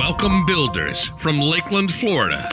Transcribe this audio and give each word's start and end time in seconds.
Welcome, 0.00 0.46
builders 0.46 1.12
from 1.18 1.42
Lakeland, 1.42 1.92
Florida. 1.92 2.48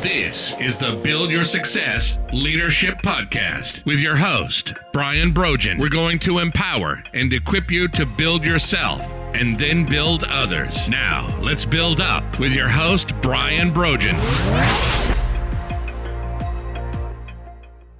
This 0.00 0.58
is 0.58 0.78
the 0.78 0.98
Build 1.04 1.30
Your 1.30 1.44
Success 1.44 2.16
Leadership 2.32 3.02
Podcast 3.02 3.84
with 3.84 4.00
your 4.00 4.16
host, 4.16 4.72
Brian 4.94 5.32
Brogan. 5.32 5.76
We're 5.76 5.90
going 5.90 6.18
to 6.20 6.38
empower 6.38 7.04
and 7.12 7.30
equip 7.34 7.70
you 7.70 7.86
to 7.88 8.06
build 8.06 8.46
yourself 8.46 9.12
and 9.34 9.58
then 9.58 9.84
build 9.84 10.24
others. 10.24 10.88
Now, 10.88 11.38
let's 11.42 11.66
build 11.66 12.00
up 12.00 12.38
with 12.38 12.54
your 12.54 12.68
host, 12.68 13.12
Brian 13.20 13.70
Brogan. 13.70 14.16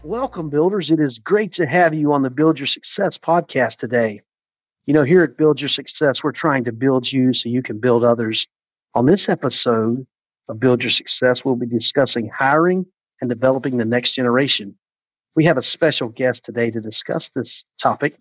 Welcome, 0.02 0.48
builders. 0.48 0.90
It 0.90 1.00
is 1.00 1.20
great 1.22 1.52
to 1.56 1.66
have 1.66 1.92
you 1.92 2.14
on 2.14 2.22
the 2.22 2.30
Build 2.30 2.56
Your 2.56 2.66
Success 2.66 3.18
podcast 3.22 3.76
today. 3.76 4.22
You 4.86 4.94
know, 4.94 5.04
here 5.04 5.22
at 5.22 5.36
Build 5.36 5.60
Your 5.60 5.68
Success, 5.68 6.20
we're 6.24 6.32
trying 6.32 6.64
to 6.64 6.72
build 6.72 7.06
you 7.10 7.32
so 7.32 7.48
you 7.48 7.62
can 7.62 7.78
build 7.78 8.02
others. 8.04 8.46
On 8.94 9.06
this 9.06 9.26
episode 9.28 10.06
of 10.48 10.58
Build 10.58 10.82
Your 10.82 10.90
Success, 10.90 11.42
we'll 11.44 11.54
be 11.54 11.66
discussing 11.66 12.28
hiring 12.36 12.86
and 13.20 13.30
developing 13.30 13.76
the 13.76 13.84
next 13.84 14.16
generation. 14.16 14.76
We 15.36 15.44
have 15.44 15.56
a 15.56 15.62
special 15.62 16.08
guest 16.08 16.40
today 16.44 16.70
to 16.72 16.80
discuss 16.80 17.24
this 17.34 17.48
topic. 17.80 18.16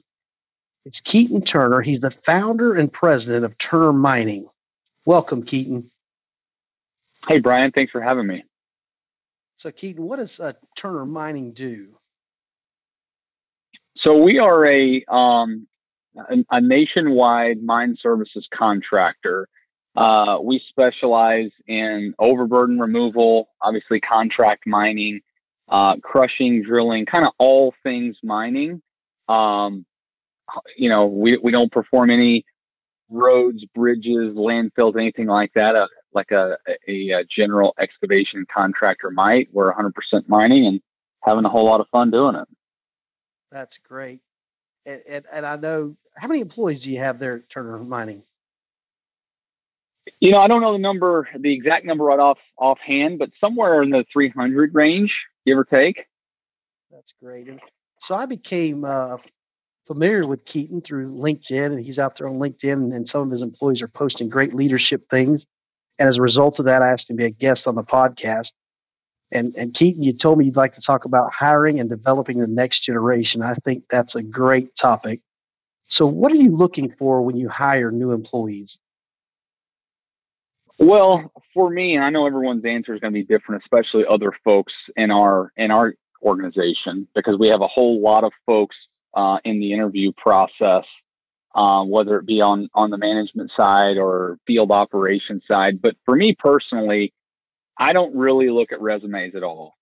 It's 0.85 1.01
Keaton 1.03 1.43
Turner. 1.43 1.81
He's 1.81 2.01
the 2.01 2.13
founder 2.25 2.75
and 2.75 2.93
president 2.93 3.43
of 3.43 3.53
Turner 3.57 3.91
Mining. 3.91 4.45
Welcome, 5.05 5.43
Keaton. 5.43 5.89
Hey, 7.27 7.39
Brian. 7.39 7.71
Thanks 7.71 7.91
for 7.91 8.01
having 8.01 8.27
me. 8.27 8.43
So, 9.57 9.71
Keaton, 9.71 10.03
what 10.03 10.19
does 10.19 10.31
uh, 10.39 10.53
Turner 10.79 11.05
Mining 11.05 11.53
do? 11.53 11.87
So 13.97 14.23
we 14.23 14.39
are 14.39 14.65
a 14.65 15.03
um, 15.09 15.67
a, 16.17 16.37
a 16.49 16.61
nationwide 16.61 17.63
mine 17.63 17.95
services 17.99 18.47
contractor. 18.53 19.47
Uh, 19.95 20.37
we 20.41 20.59
specialize 20.69 21.51
in 21.67 22.13
overburden 22.17 22.79
removal, 22.79 23.49
obviously 23.61 23.99
contract 23.99 24.65
mining, 24.65 25.19
uh, 25.67 25.97
crushing, 25.97 26.63
drilling, 26.63 27.05
kind 27.05 27.25
of 27.25 27.33
all 27.37 27.73
things 27.83 28.17
mining. 28.23 28.81
Um, 29.27 29.85
you 30.77 30.89
know, 30.89 31.07
we, 31.07 31.37
we 31.37 31.51
don't 31.51 31.71
perform 31.71 32.09
any 32.09 32.45
roads, 33.09 33.65
bridges, 33.75 34.35
landfills, 34.35 34.95
anything 34.97 35.27
like 35.27 35.51
that, 35.53 35.75
uh, 35.75 35.87
like 36.13 36.31
a, 36.31 36.57
a, 36.87 37.11
a, 37.11 37.23
general 37.25 37.73
excavation 37.79 38.45
contractor 38.53 39.11
might. 39.11 39.49
We're 39.51 39.73
100% 39.73 39.91
mining 40.27 40.65
and 40.65 40.81
having 41.23 41.45
a 41.45 41.49
whole 41.49 41.65
lot 41.65 41.81
of 41.81 41.87
fun 41.89 42.11
doing 42.11 42.35
it. 42.35 42.47
That's 43.51 43.77
great. 43.87 44.21
And, 44.85 45.01
and, 45.07 45.25
and 45.31 45.45
I 45.45 45.57
know 45.57 45.95
how 46.15 46.27
many 46.27 46.41
employees 46.41 46.81
do 46.81 46.89
you 46.89 46.99
have 46.99 47.19
there 47.19 47.37
at 47.37 47.49
Turner 47.49 47.77
Mining? 47.79 48.23
You 50.19 50.31
know, 50.31 50.39
I 50.39 50.47
don't 50.47 50.61
know 50.61 50.73
the 50.73 50.79
number, 50.79 51.27
the 51.39 51.53
exact 51.53 51.85
number 51.85 52.03
right 52.05 52.19
off 52.19 52.37
offhand, 52.57 53.19
but 53.19 53.29
somewhere 53.39 53.81
in 53.81 53.91
the 53.91 54.05
300 54.11 54.73
range, 54.73 55.13
give 55.45 55.57
or 55.57 55.63
take. 55.63 56.05
That's 56.91 57.13
great. 57.21 57.47
And 57.47 57.59
so 58.07 58.15
I 58.15 58.25
became 58.25 58.83
uh, 58.83 59.17
familiar 59.87 60.27
with 60.27 60.43
Keaton 60.45 60.81
through 60.81 61.13
LinkedIn, 61.13 61.67
and 61.67 61.85
he's 61.85 61.97
out 61.97 62.17
there 62.17 62.27
on 62.27 62.39
LinkedIn, 62.39 62.73
and, 62.73 62.93
and 62.93 63.07
some 63.09 63.21
of 63.21 63.31
his 63.31 63.41
employees 63.41 63.81
are 63.81 63.87
posting 63.87 64.29
great 64.29 64.53
leadership 64.53 65.03
things. 65.09 65.43
And 65.99 66.09
as 66.09 66.17
a 66.17 66.21
result 66.21 66.59
of 66.59 66.65
that, 66.65 66.81
I 66.81 66.91
asked 66.91 67.09
him 67.09 67.17
to 67.17 67.21
be 67.21 67.27
a 67.27 67.29
guest 67.29 67.61
on 67.67 67.75
the 67.75 67.83
podcast. 67.83 68.47
And, 69.31 69.55
and 69.55 69.73
Keaton, 69.73 70.03
you 70.03 70.13
told 70.17 70.39
me 70.39 70.45
you'd 70.45 70.55
like 70.55 70.75
to 70.75 70.81
talk 70.81 71.05
about 71.05 71.31
hiring 71.31 71.79
and 71.79 71.89
developing 71.89 72.39
the 72.39 72.47
next 72.47 72.83
generation. 72.83 73.41
I 73.41 73.53
think 73.63 73.83
that's 73.89 74.15
a 74.15 74.21
great 74.21 74.69
topic. 74.79 75.21
So, 75.91 76.05
what 76.05 76.31
are 76.31 76.35
you 76.35 76.55
looking 76.55 76.93
for 76.97 77.21
when 77.21 77.35
you 77.35 77.49
hire 77.49 77.91
new 77.91 78.11
employees? 78.11 78.77
Well, 80.79 81.31
for 81.53 81.69
me, 81.69 81.95
and 81.95 82.03
I 82.03 82.09
know 82.09 82.25
everyone's 82.25 82.65
answer 82.65 82.95
is 82.95 82.99
going 82.99 83.13
to 83.13 83.19
be 83.19 83.23
different, 83.23 83.61
especially 83.63 84.03
other 84.09 84.31
folks 84.43 84.73
in 84.95 85.11
our 85.11 85.51
in 85.55 85.69
our 85.69 85.93
organization, 86.23 87.07
because 87.13 87.37
we 87.37 87.49
have 87.49 87.61
a 87.61 87.67
whole 87.67 88.01
lot 88.01 88.23
of 88.23 88.31
folks 88.45 88.75
uh, 89.13 89.39
in 89.43 89.59
the 89.59 89.73
interview 89.73 90.11
process, 90.17 90.85
uh, 91.53 91.83
whether 91.83 92.17
it 92.17 92.25
be 92.25 92.41
on 92.41 92.69
on 92.73 92.89
the 92.89 92.97
management 92.97 93.51
side 93.55 93.97
or 93.97 94.39
field 94.47 94.71
operations 94.71 95.43
side. 95.47 95.81
But 95.81 95.97
for 96.05 96.15
me 96.15 96.35
personally, 96.39 97.13
I 97.77 97.93
don't 97.93 98.15
really 98.15 98.49
look 98.49 98.71
at 98.71 98.81
resumes 98.81 99.35
at 99.35 99.43
all. 99.43 99.75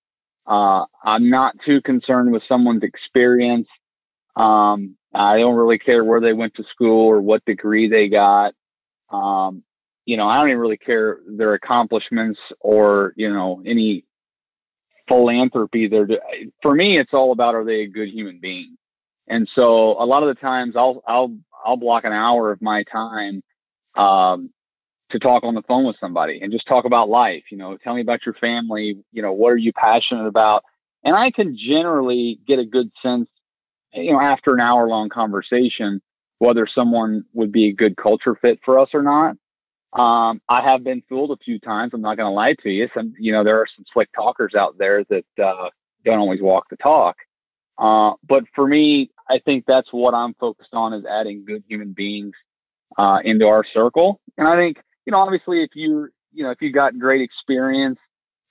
Uh, 0.45 0.85
I'm 1.03 1.29
not 1.29 1.55
too 1.65 1.81
concerned 1.81 2.31
with 2.31 2.43
someone's 2.47 2.83
experience. 2.83 3.67
Um, 4.35 4.95
I 5.13 5.39
don't 5.39 5.55
really 5.55 5.79
care 5.79 6.03
where 6.03 6.21
they 6.21 6.33
went 6.33 6.55
to 6.55 6.63
school 6.63 7.07
or 7.07 7.21
what 7.21 7.43
degree 7.45 7.89
they 7.89 8.09
got. 8.09 8.53
Um, 9.09 9.63
you 10.05 10.17
know, 10.17 10.27
I 10.27 10.39
don't 10.39 10.49
even 10.49 10.59
really 10.59 10.77
care 10.77 11.19
their 11.27 11.53
accomplishments 11.53 12.39
or, 12.59 13.13
you 13.15 13.31
know, 13.31 13.61
any 13.65 14.05
philanthropy 15.09 15.87
they're 15.87 16.07
for 16.61 16.73
me 16.73 16.97
it's 16.97 17.13
all 17.13 17.33
about 17.33 17.55
are 17.55 17.65
they 17.65 17.81
a 17.81 17.87
good 17.87 18.07
human 18.07 18.39
being 18.39 18.77
and 19.27 19.49
so 19.55 20.01
a 20.01 20.05
lot 20.05 20.21
of 20.21 20.29
the 20.29 20.39
times 20.39 20.75
i'll 20.75 21.01
i'll 21.07 21.35
i'll 21.65 21.75
block 21.75 22.05
an 22.05 22.13
hour 22.13 22.51
of 22.51 22.61
my 22.61 22.83
time 22.83 23.41
um, 23.95 24.51
to 25.09 25.17
talk 25.17 25.43
on 25.43 25.55
the 25.55 25.63
phone 25.63 25.85
with 25.85 25.97
somebody 25.99 26.39
and 26.41 26.51
just 26.51 26.67
talk 26.67 26.85
about 26.85 27.09
life 27.09 27.43
you 27.49 27.57
know 27.57 27.75
tell 27.75 27.95
me 27.95 28.01
about 28.01 28.23
your 28.23 28.35
family 28.35 29.03
you 29.11 29.21
know 29.21 29.33
what 29.33 29.51
are 29.51 29.57
you 29.57 29.73
passionate 29.73 30.27
about 30.27 30.63
and 31.03 31.15
i 31.15 31.31
can 31.31 31.57
generally 31.57 32.39
get 32.47 32.59
a 32.59 32.65
good 32.65 32.91
sense 33.01 33.27
you 33.93 34.13
know, 34.13 34.21
after 34.21 34.53
an 34.53 34.59
hour 34.59 34.87
long 34.87 35.09
conversation, 35.09 36.01
whether 36.39 36.67
someone 36.67 37.25
would 37.33 37.51
be 37.51 37.69
a 37.69 37.73
good 37.73 37.97
culture 37.97 38.35
fit 38.35 38.59
for 38.63 38.79
us 38.79 38.89
or 38.93 39.03
not. 39.03 39.35
Um, 39.91 40.41
I 40.47 40.61
have 40.61 40.83
been 40.83 41.01
fooled 41.09 41.31
a 41.31 41.43
few 41.43 41.59
times. 41.59 41.91
I'm 41.93 42.01
not 42.01 42.17
going 42.17 42.29
to 42.29 42.33
lie 42.33 42.55
to 42.61 42.69
you. 42.69 42.87
Some, 42.93 43.13
you 43.19 43.31
know, 43.31 43.43
there 43.43 43.57
are 43.57 43.67
some 43.75 43.85
slick 43.91 44.09
talkers 44.13 44.53
out 44.53 44.77
there 44.77 45.03
that 45.05 45.25
uh, 45.43 45.69
don't 46.05 46.19
always 46.19 46.41
walk 46.41 46.67
the 46.69 46.77
talk. 46.77 47.17
Uh, 47.77 48.13
but 48.27 48.43
for 48.53 48.67
me, 48.67 49.09
I 49.29 49.39
think 49.39 49.65
that's 49.65 49.89
what 49.91 50.13
I'm 50.13 50.33
focused 50.35 50.73
on 50.73 50.93
is 50.93 51.05
adding 51.05 51.45
good 51.45 51.63
human 51.67 51.93
beings 51.93 52.35
uh, 52.97 53.19
into 53.23 53.47
our 53.47 53.63
circle. 53.63 54.19
And 54.37 54.47
I 54.47 54.55
think, 54.55 54.77
you 55.05 55.11
know, 55.11 55.19
obviously, 55.19 55.63
if 55.63 55.71
you, 55.73 56.09
you 56.33 56.43
know, 56.43 56.51
if 56.51 56.61
you 56.61 56.71
got 56.71 56.97
great 56.99 57.21
experience 57.21 57.99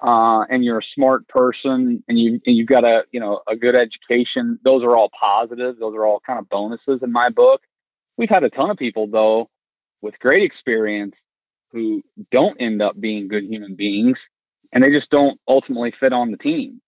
uh, 0.00 0.44
and 0.48 0.64
you're 0.64 0.78
a 0.78 0.94
smart 0.94 1.26
person 1.28 2.02
and 2.08 2.18
you 2.18 2.40
and 2.46 2.56
you've 2.56 2.68
got 2.68 2.84
a 2.84 3.04
you 3.10 3.20
know 3.20 3.40
a 3.46 3.56
good 3.56 3.74
education, 3.74 4.58
those 4.64 4.84
are 4.84 4.94
all 4.94 5.10
positives. 5.18 5.78
Those 5.78 5.94
are 5.94 6.04
all 6.04 6.20
kind 6.24 6.38
of 6.38 6.48
bonuses 6.48 7.02
in 7.02 7.10
my 7.10 7.30
book. 7.30 7.62
We've 8.16 8.28
had 8.28 8.44
a 8.44 8.50
ton 8.50 8.70
of 8.70 8.76
people 8.76 9.08
though 9.08 9.50
with 10.00 10.18
great 10.20 10.42
experience 10.42 11.14
who 11.72 12.02
don't 12.30 12.60
end 12.60 12.80
up 12.80 12.98
being 12.98 13.28
good 13.28 13.44
human 13.44 13.74
beings, 13.74 14.18
and 14.72 14.82
they 14.82 14.90
just 14.90 15.10
don't 15.10 15.40
ultimately 15.48 15.92
fit 15.98 16.12
on 16.12 16.30
the 16.30 16.38
team. 16.38 16.80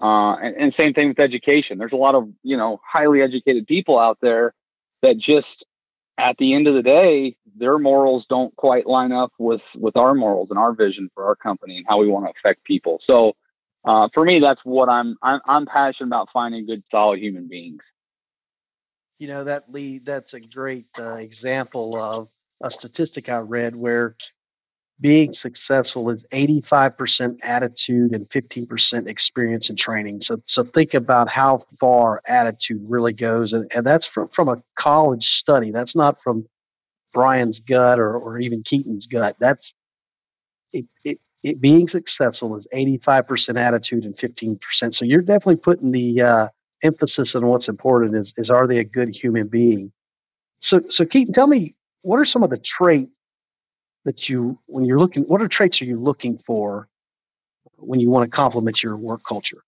Uh, 0.00 0.34
and, 0.36 0.56
and 0.56 0.74
same 0.74 0.94
thing 0.94 1.08
with 1.08 1.20
education. 1.20 1.78
There's 1.78 1.92
a 1.92 1.96
lot 1.96 2.14
of 2.14 2.28
you 2.42 2.56
know 2.56 2.80
highly 2.86 3.22
educated 3.22 3.66
people 3.66 3.98
out 3.98 4.18
there 4.20 4.54
that 5.02 5.18
just 5.18 5.64
at 6.22 6.36
the 6.38 6.54
end 6.54 6.68
of 6.68 6.74
the 6.74 6.82
day, 6.82 7.36
their 7.56 7.78
morals 7.78 8.24
don't 8.28 8.54
quite 8.54 8.86
line 8.86 9.10
up 9.10 9.32
with 9.38 9.60
with 9.74 9.96
our 9.96 10.14
morals 10.14 10.50
and 10.50 10.58
our 10.58 10.72
vision 10.72 11.10
for 11.14 11.26
our 11.26 11.34
company 11.34 11.78
and 11.78 11.86
how 11.88 11.98
we 11.98 12.08
want 12.08 12.26
to 12.26 12.32
affect 12.38 12.64
people. 12.64 13.00
So, 13.04 13.34
uh, 13.84 14.08
for 14.14 14.24
me, 14.24 14.38
that's 14.38 14.60
what 14.62 14.88
I'm, 14.88 15.16
I'm 15.20 15.40
I'm 15.44 15.66
passionate 15.66 16.06
about 16.06 16.28
finding 16.32 16.64
good, 16.64 16.84
solid 16.90 17.18
human 17.18 17.48
beings. 17.48 17.82
You 19.18 19.28
know 19.28 19.44
that 19.44 19.72
lead. 19.72 20.06
That's 20.06 20.32
a 20.32 20.40
great 20.40 20.86
uh, 20.96 21.14
example 21.14 22.00
of 22.00 22.28
a 22.62 22.70
statistic 22.70 23.28
I 23.28 23.38
read 23.38 23.74
where 23.74 24.14
being 25.02 25.34
successful 25.34 26.08
is 26.10 26.20
85% 26.32 27.38
attitude 27.42 28.12
and 28.12 28.28
15% 28.30 29.08
experience 29.08 29.68
and 29.68 29.76
training. 29.76 30.20
So, 30.22 30.40
so 30.46 30.64
think 30.72 30.94
about 30.94 31.28
how 31.28 31.66
far 31.80 32.22
attitude 32.26 32.80
really 32.88 33.12
goes. 33.12 33.52
And, 33.52 33.70
and 33.74 33.84
that's 33.84 34.06
from, 34.14 34.28
from 34.34 34.48
a 34.48 34.62
college 34.78 35.24
study. 35.40 35.72
That's 35.72 35.96
not 35.96 36.18
from 36.22 36.46
Brian's 37.12 37.60
gut 37.68 37.98
or, 37.98 38.16
or 38.16 38.38
even 38.38 38.62
Keaton's 38.62 39.06
gut. 39.06 39.36
That's 39.40 39.72
it, 40.72 40.86
it, 41.04 41.18
it 41.42 41.60
being 41.60 41.88
successful 41.88 42.56
is 42.56 42.64
85% 42.72 43.26
attitude 43.56 44.04
and 44.04 44.16
15%. 44.16 44.58
So 44.94 45.04
you're 45.04 45.20
definitely 45.20 45.56
putting 45.56 45.90
the 45.90 46.22
uh, 46.22 46.48
emphasis 46.84 47.32
on 47.34 47.44
what's 47.46 47.68
important 47.68 48.14
is, 48.14 48.32
is 48.36 48.50
are 48.50 48.68
they 48.68 48.78
a 48.78 48.84
good 48.84 49.08
human 49.08 49.48
being? 49.48 49.90
So, 50.62 50.80
so 50.90 51.04
Keaton, 51.04 51.34
tell 51.34 51.48
me, 51.48 51.74
what 52.02 52.18
are 52.18 52.24
some 52.24 52.44
of 52.44 52.50
the 52.50 52.62
traits 52.78 53.10
that 54.04 54.28
you 54.28 54.58
when 54.66 54.84
you're 54.84 54.98
looking 54.98 55.22
what 55.24 55.40
are 55.40 55.48
traits 55.48 55.80
are 55.80 55.86
you 55.86 56.00
looking 56.00 56.38
for 56.46 56.88
when 57.76 58.00
you 58.00 58.10
want 58.10 58.30
to 58.30 58.34
complement 58.34 58.82
your 58.82 58.96
work 58.96 59.20
culture 59.28 59.62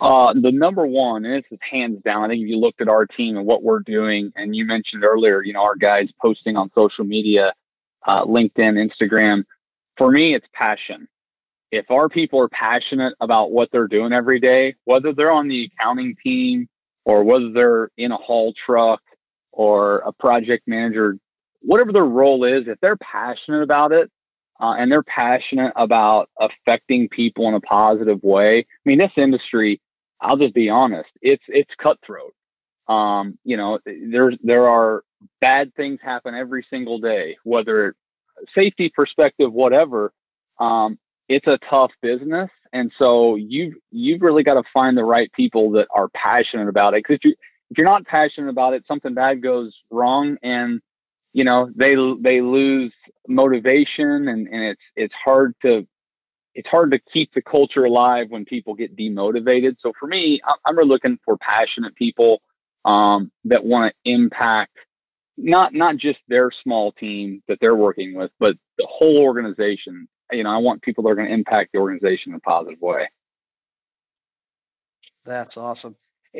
uh, 0.00 0.34
the 0.34 0.50
number 0.50 0.86
one, 0.86 1.24
and 1.24 1.34
this 1.34 1.50
is 1.50 1.58
hands 1.70 2.02
down. 2.04 2.24
I 2.24 2.28
think 2.28 2.42
if 2.42 2.48
you 2.48 2.58
looked 2.58 2.80
at 2.80 2.88
our 2.88 3.06
team 3.06 3.36
and 3.36 3.46
what 3.46 3.62
we're 3.62 3.80
doing, 3.80 4.32
and 4.36 4.54
you 4.54 4.64
mentioned 4.64 5.04
earlier, 5.04 5.42
you 5.42 5.52
know, 5.52 5.62
our 5.62 5.76
guys 5.76 6.10
posting 6.20 6.56
on 6.56 6.70
social 6.74 7.04
media, 7.04 7.54
uh, 8.06 8.24
LinkedIn, 8.24 8.90
Instagram. 8.90 9.44
For 9.96 10.10
me, 10.10 10.34
it's 10.34 10.46
passion. 10.52 11.08
If 11.70 11.90
our 11.90 12.08
people 12.08 12.40
are 12.40 12.48
passionate 12.48 13.14
about 13.20 13.52
what 13.52 13.70
they're 13.72 13.88
doing 13.88 14.12
every 14.12 14.40
day, 14.40 14.74
whether 14.84 15.12
they're 15.12 15.30
on 15.30 15.48
the 15.48 15.70
accounting 15.72 16.16
team 16.22 16.68
or 17.04 17.24
whether 17.24 17.50
they're 17.52 17.90
in 17.96 18.12
a 18.12 18.16
haul 18.16 18.52
truck 18.66 19.00
or 19.52 19.98
a 19.98 20.12
project 20.12 20.64
manager 20.66 21.16
whatever 21.64 21.92
their 21.92 22.04
role 22.04 22.44
is, 22.44 22.68
if 22.68 22.78
they're 22.80 22.96
passionate 22.96 23.62
about 23.62 23.92
it 23.92 24.10
uh, 24.60 24.74
and 24.78 24.90
they're 24.90 25.02
passionate 25.02 25.72
about 25.76 26.30
affecting 26.38 27.08
people 27.08 27.48
in 27.48 27.54
a 27.54 27.60
positive 27.60 28.22
way, 28.22 28.60
I 28.60 28.64
mean, 28.84 28.98
this 28.98 29.12
industry, 29.16 29.80
I'll 30.20 30.36
just 30.36 30.54
be 30.54 30.68
honest, 30.68 31.10
it's 31.22 31.44
it's 31.48 31.74
cutthroat. 31.76 32.34
Um, 32.86 33.38
you 33.44 33.56
know, 33.56 33.78
there's 33.86 34.36
there 34.42 34.68
are 34.68 35.02
bad 35.40 35.74
things 35.74 36.00
happen 36.02 36.34
every 36.34 36.66
single 36.68 36.98
day, 36.98 37.36
whether 37.44 37.94
safety 38.54 38.92
perspective, 38.94 39.52
whatever. 39.52 40.12
Um, 40.58 40.98
it's 41.28 41.46
a 41.46 41.58
tough 41.70 41.90
business, 42.02 42.50
and 42.72 42.92
so 42.98 43.36
you 43.36 43.80
you've 43.90 44.20
really 44.20 44.44
got 44.44 44.54
to 44.54 44.68
find 44.72 44.96
the 44.96 45.04
right 45.04 45.32
people 45.32 45.70
that 45.72 45.88
are 45.94 46.08
passionate 46.08 46.68
about 46.68 46.94
it. 46.94 47.02
Because 47.02 47.16
if 47.16 47.24
you 47.24 47.34
if 47.70 47.78
you're 47.78 47.86
not 47.86 48.04
passionate 48.04 48.50
about 48.50 48.74
it, 48.74 48.84
something 48.86 49.14
bad 49.14 49.42
goes 49.42 49.74
wrong, 49.90 50.36
and 50.42 50.82
you 51.34 51.44
know 51.44 51.68
they 51.76 51.96
they 52.22 52.40
lose 52.40 52.94
motivation, 53.28 54.28
and 54.28 54.48
and 54.48 54.62
it's 54.62 54.82
it's 54.96 55.14
hard 55.14 55.54
to 55.62 55.86
it's 56.54 56.68
hard 56.68 56.92
to 56.92 57.00
keep 57.12 57.34
the 57.34 57.42
culture 57.42 57.84
alive 57.84 58.28
when 58.30 58.44
people 58.44 58.74
get 58.74 58.96
demotivated. 58.96 59.76
So 59.80 59.92
for 59.98 60.06
me, 60.06 60.40
I'm 60.64 60.78
really 60.78 60.88
looking 60.88 61.18
for 61.24 61.36
passionate 61.36 61.96
people 61.96 62.40
um, 62.84 63.32
that 63.44 63.64
want 63.64 63.92
to 63.92 64.10
impact 64.10 64.78
not 65.36 65.74
not 65.74 65.96
just 65.96 66.20
their 66.28 66.50
small 66.62 66.92
team 66.92 67.42
that 67.48 67.58
they're 67.60 67.74
working 67.74 68.14
with, 68.14 68.30
but 68.38 68.56
the 68.78 68.86
whole 68.88 69.18
organization. 69.18 70.08
You 70.32 70.44
know, 70.44 70.50
I 70.50 70.58
want 70.58 70.82
people 70.82 71.04
that 71.04 71.10
are 71.10 71.16
going 71.16 71.28
to 71.28 71.34
impact 71.34 71.72
the 71.72 71.80
organization 71.80 72.32
in 72.32 72.36
a 72.36 72.40
positive 72.40 72.80
way. 72.80 73.10
That's 75.26 75.56
awesome. 75.56 75.96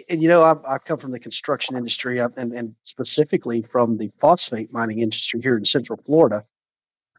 And 0.08 0.23
you 0.23 0.29
know, 0.29 0.43
I, 0.43 0.75
I 0.75 0.79
come 0.79 0.99
from 0.99 1.12
the 1.12 1.20
construction 1.20 1.76
industry, 1.76 2.20
uh, 2.20 2.29
and, 2.37 2.52
and 2.52 2.75
specifically 2.85 3.64
from 3.70 3.99
the 3.99 4.11
phosphate 4.20 4.73
mining 4.73 5.00
industry 5.00 5.41
here 5.41 5.56
in 5.56 5.64
Central 5.64 6.00
Florida. 6.05 6.44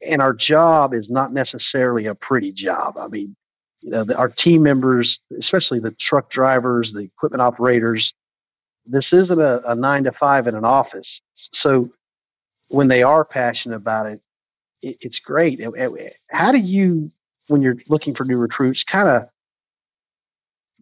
And 0.05 0.21
our 0.21 0.33
job 0.33 0.93
is 0.93 1.07
not 1.09 1.33
necessarily 1.33 2.05
a 2.05 2.15
pretty 2.15 2.51
job. 2.51 2.97
I 2.97 3.07
mean, 3.07 3.35
you 3.81 3.91
know, 3.91 4.03
the, 4.03 4.15
our 4.15 4.29
team 4.29 4.61
members, 4.63 5.19
especially 5.39 5.79
the 5.79 5.95
truck 5.99 6.29
drivers, 6.29 6.91
the 6.93 7.01
equipment 7.01 7.41
operators, 7.41 8.13
this 8.85 9.07
isn't 9.11 9.39
a, 9.39 9.61
a 9.67 9.75
nine 9.75 10.03
to 10.03 10.11
five 10.11 10.47
in 10.47 10.55
an 10.55 10.65
office. 10.65 11.07
So 11.53 11.89
when 12.67 12.87
they 12.87 13.03
are 13.03 13.23
passionate 13.23 13.75
about 13.75 14.07
it, 14.07 14.21
it 14.81 14.97
it's 14.99 15.19
great. 15.23 15.59
How 16.29 16.51
do 16.51 16.57
you, 16.57 17.11
when 17.47 17.61
you're 17.61 17.77
looking 17.87 18.15
for 18.15 18.25
new 18.25 18.37
recruits, 18.37 18.83
kind 18.91 19.07
of 19.07 19.29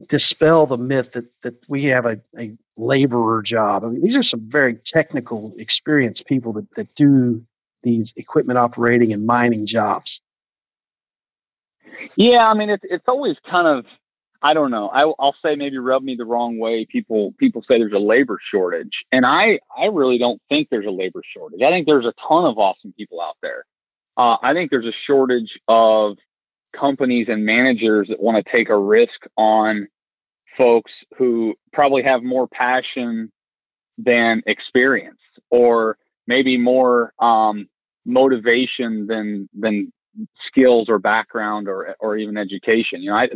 dispel 0.10 0.66
the 0.66 0.78
myth 0.78 1.08
that, 1.14 1.26
that 1.44 1.56
we 1.68 1.86
have 1.86 2.06
a, 2.06 2.18
a 2.38 2.54
laborer 2.78 3.42
job? 3.42 3.84
I 3.84 3.88
mean, 3.88 4.04
these 4.04 4.16
are 4.16 4.24
some 4.24 4.48
very 4.50 4.80
technical, 4.92 5.54
experienced 5.58 6.26
people 6.26 6.54
that, 6.54 6.68
that 6.76 6.88
do 6.96 7.44
these 7.84 8.12
equipment 8.16 8.58
operating 8.58 9.14
and 9.14 9.26
mining 9.26 9.68
jobs. 9.68 10.20
Yeah, 12.16 12.48
I 12.50 12.54
mean, 12.54 12.70
it's 12.70 12.84
it's 12.90 13.08
always 13.08 13.38
kind 13.50 13.68
of 13.68 13.86
I 14.42 14.54
don't 14.54 14.72
know. 14.72 14.90
I, 14.90 15.06
will 15.06 15.36
say 15.42 15.56
maybe 15.56 15.78
rub 15.78 16.04
me 16.04 16.16
the 16.16 16.26
wrong 16.26 16.60
way. 16.60 16.86
People 16.86 17.34
people 17.38 17.64
say 17.64 17.78
there's 17.78 17.94
a 17.94 18.00
labor 18.00 18.40
shortage, 18.52 19.06
and 19.12 19.26
I 19.26 19.60
I 19.76 19.86
really 19.86 20.18
don't 20.18 20.42
think 20.50 20.70
there's 20.70 20.86
a 20.86 20.92
labor 20.92 21.22
shortage. 21.34 21.62
I 21.62 21.70
think 21.70 21.88
there's 21.88 22.06
a 22.06 22.14
ton 22.28 22.46
of 22.46 22.58
awesome 22.58 22.94
people 22.98 23.22
out 23.22 23.38
there. 23.42 23.66
Uh, 24.18 24.38
I 24.44 24.54
think 24.54 24.70
there's 24.70 24.86
a 24.86 24.94
shortage 25.06 25.60
of 25.68 26.18
companies 26.76 27.28
and 27.30 27.46
managers 27.46 28.10
that 28.10 28.22
want 28.22 28.44
to 28.44 28.52
take 28.52 28.70
a 28.70 28.78
risk 28.78 29.22
on 29.38 29.88
folks 30.58 30.92
who 31.18 31.56
probably 31.72 32.04
have 32.04 32.24
more 32.24 32.48
passion 32.48 33.32
than 33.98 34.42
experience, 34.48 35.20
or 35.50 35.98
maybe 36.28 36.58
more 36.58 37.14
um, 37.20 37.68
motivation 38.06 39.08
than 39.08 39.50
than 39.58 39.92
skills 40.48 40.90
or 40.90 41.00
background 41.00 41.68
or 41.68 41.96
or 42.00 42.18
even 42.18 42.38
education. 42.38 43.02
You 43.02 43.12
know, 43.12 43.18
I, 43.18 43.30